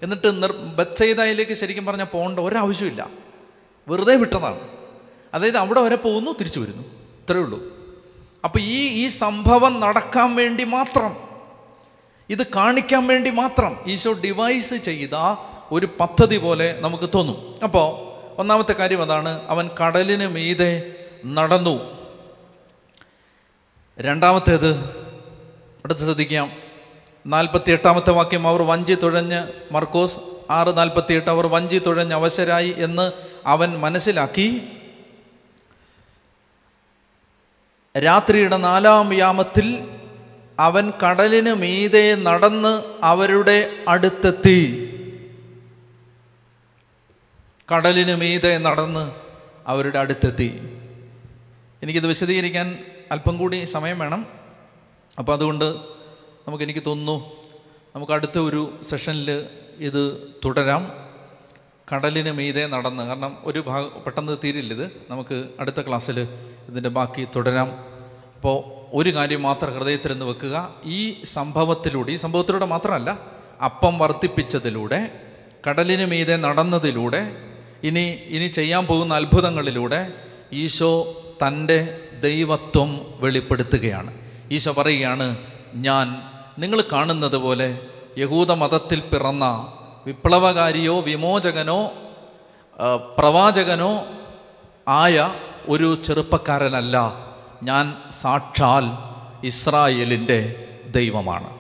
എന്നിട്ട് 0.04 0.44
നിർ 0.44 0.52
ബച്ചയിലേക്ക് 0.52 1.54
ശരിക്കും 1.54 1.86
പറഞ്ഞാൽ 1.86 2.06
പോകേണ്ട 2.06 2.40
ഒരാവശ്യമില്ല 2.40 3.10
വെറുതെ 3.88 4.16
വിട്ടതാണ്. 4.16 4.60
അതായത് 5.34 5.58
അവിടെ 5.58 5.82
വരെ 5.82 5.96
പോകുന്നു 5.96 6.32
തിരിച്ചു 6.32 6.60
വരുന്നു. 6.60 6.84
ഇത്രയേ 7.20 7.44
ഉള്ളൂ. 7.44 7.74
അപ്പോൾ 8.44 8.60
ഈ 8.60 9.06
ഈ 9.06 9.08
സംഭവം 9.08 9.80
നടക്കാൻ 9.80 10.36
വേണ്ടി 10.36 10.64
മാത്രം 10.64 11.18
ഇത് 12.30 12.48
കാണിക്കാൻ 12.48 13.08
വേണ്ടി 13.08 13.30
മാത്രം 13.30 13.80
ഈശോ 13.88 14.14
ഡിവൈസ് 14.14 14.74
ചെയ്ത 14.74 15.36
ഒരു 15.72 15.90
പദ്ധതി 16.00 16.38
പോലെ 16.38 16.78
നമുക്ക് 16.80 17.10
തോന്നും. 17.16 17.56
അപ്പോൾ 17.64 18.14
ഒന്നാമത്തെ 18.40 18.74
കാര്യം 18.74 19.02
അതാണ്. 19.02 19.42
അവൻ 19.48 19.70
കടലിന് 19.84 20.28
മീതെ 20.28 20.96
നടന്നു. 21.26 22.03
രണ്ടാമത്തേത് 24.00 24.76
അടുത്ത് 25.86 26.00
ശ്രദ്ധിക്കാം. 26.00 26.52
നാൽപ്പത്തി 27.28 27.72
എട്ടാമത്തെ 27.72 28.10
വാക്യം 28.10 28.48
അവർ 28.48 28.62
വഞ്ചി 28.62 28.94
തുഴഞ്ഞ് 28.94 29.74
മർക്കോസ് 29.74 30.20
ആറ് 30.50 30.78
നാൽപ്പത്തി 30.78 31.14
എട്ട് 31.14 31.30
അവർ 31.30 31.48
വഞ്ചി 31.48 31.80
തുഴഞ്ഞ് 31.80 32.14
അവശരായി 32.14 32.76
എന്ന് 32.78 33.12
അവൻ 33.46 33.80
മനസ്സിലാക്കി. 33.80 34.62
രാത്രിയുടെ 38.04 38.58
നാലാം 38.58 39.14
യാമത്തിൽ 39.14 39.90
അവൻ 40.60 40.92
കടലിന് 40.92 41.54
മീതെ 41.54 42.16
നടന്ന് 42.16 42.84
അവരുടെ 43.04 43.70
അടുത്തെത്തി. 43.88 44.90
കടലിന് 47.76 48.16
മീതെ 48.16 48.58
നടന്ന് 48.58 49.12
അവരുടെ 49.68 50.00
അടുത്തെത്തി. 50.00 50.78
എനിക്കിത് 51.84 52.08
വിശദീകരിക്കാൻ 52.08 52.78
അല്പം 53.14 53.38
കൂടി 53.38 53.58
സമയം 53.66 54.00
വേണം. 54.00 54.22
അപ്പോൾ 55.20 55.34
അതുകൊണ്ട് 55.34 55.66
നമുക്ക് 56.46 56.64
എനിക്ക് 56.64 56.84
തോന്നുന്നു 56.88 57.18
നമുക്ക് 57.96 58.14
അടുത്ത 58.14 58.38
ഒരു 58.38 58.80
സെഷനിൽ 58.84 59.30
ഇത് 59.78 60.34
തുടരാം. 60.46 60.92
കടലിന് 61.94 62.32
മീതെ 62.32 62.64
നടന്ന് 62.66 63.04
കാരണം 63.04 63.38
ഒരു 63.44 63.60
ഭാഗം 63.60 63.90
പെട്ടെന്ന് 64.06 64.38
തീരില്ലിത് 64.44 64.86
നമുക്ക് 65.10 65.38
അടുത്ത 65.60 65.80
ക്ലാസ്സിൽ 65.82 66.20
ഇതിന്റെ 66.70 66.90
ബാക്കി 66.90 67.28
തുടരാം. 67.36 67.70
അപ്പോൾ 68.36 68.58
ഒരു 68.94 69.10
കാര്യം 69.16 69.42
മാത്രം 69.44 69.74
ഹൃദയത്തിൽ 69.74 70.12
നിന്ന് 70.12 70.26
വെക്കുക. 70.26 70.56
ഈ 70.86 71.24
സംഭവത്തിലൂടെ 71.24 72.12
ഈ 72.12 72.16
സംഭവത്തിലൂടെ 72.16 72.66
മാത്രമല്ല 72.66 73.20
അപ്പം 73.66 74.00
വർദ്ധിപ്പിച്ചതിലൂടെ 74.00 75.00
കടലിന് 75.68 76.06
മീതെ 76.06 76.36
നടന്നതിലൂടെ 76.36 77.22
ഇനി 77.84 78.06
ഇനി 78.36 78.48
ചെയ്യാൻ 78.48 78.86
പോകുന്ന 78.86 79.14
അത്ഭുതങ്ങളിലൂടെ 79.14 80.14
ഈശോ 80.54 80.92
തന്റെ 81.44 82.03
ദൈവത്വം 82.24 83.06
വെളിപ്പെടുത്തുകയാണ്. 83.20 84.14
ഈശോ 84.52 84.74
പറയുകയാണ് 84.74 85.38
ഞാൻ 85.76 86.24
നിങ്ങൾ 86.60 86.84
കാണുന്നത് 86.92 87.38
പോലെ 87.38 87.80
യഹൂദ 88.18 88.52
മതത്തിൽ 88.52 89.00
പിറന്ന 89.00 89.74
വിപ്ലവകാരിയോ 90.06 91.02
വിമോചകനോ 91.02 91.92
പ്രവാചകനോ 93.18 94.06
ആയ 94.88 95.34
ഒരു 95.68 95.98
ചെറുപ്പക്കാരനല്ല. 96.06 97.14
ഞാൻ 97.64 97.98
സാക്ഷാൽ 98.12 98.86
ഇസ്രായേലിന്റെ 99.46 100.68
ദൈവമാണ്. 100.92 101.58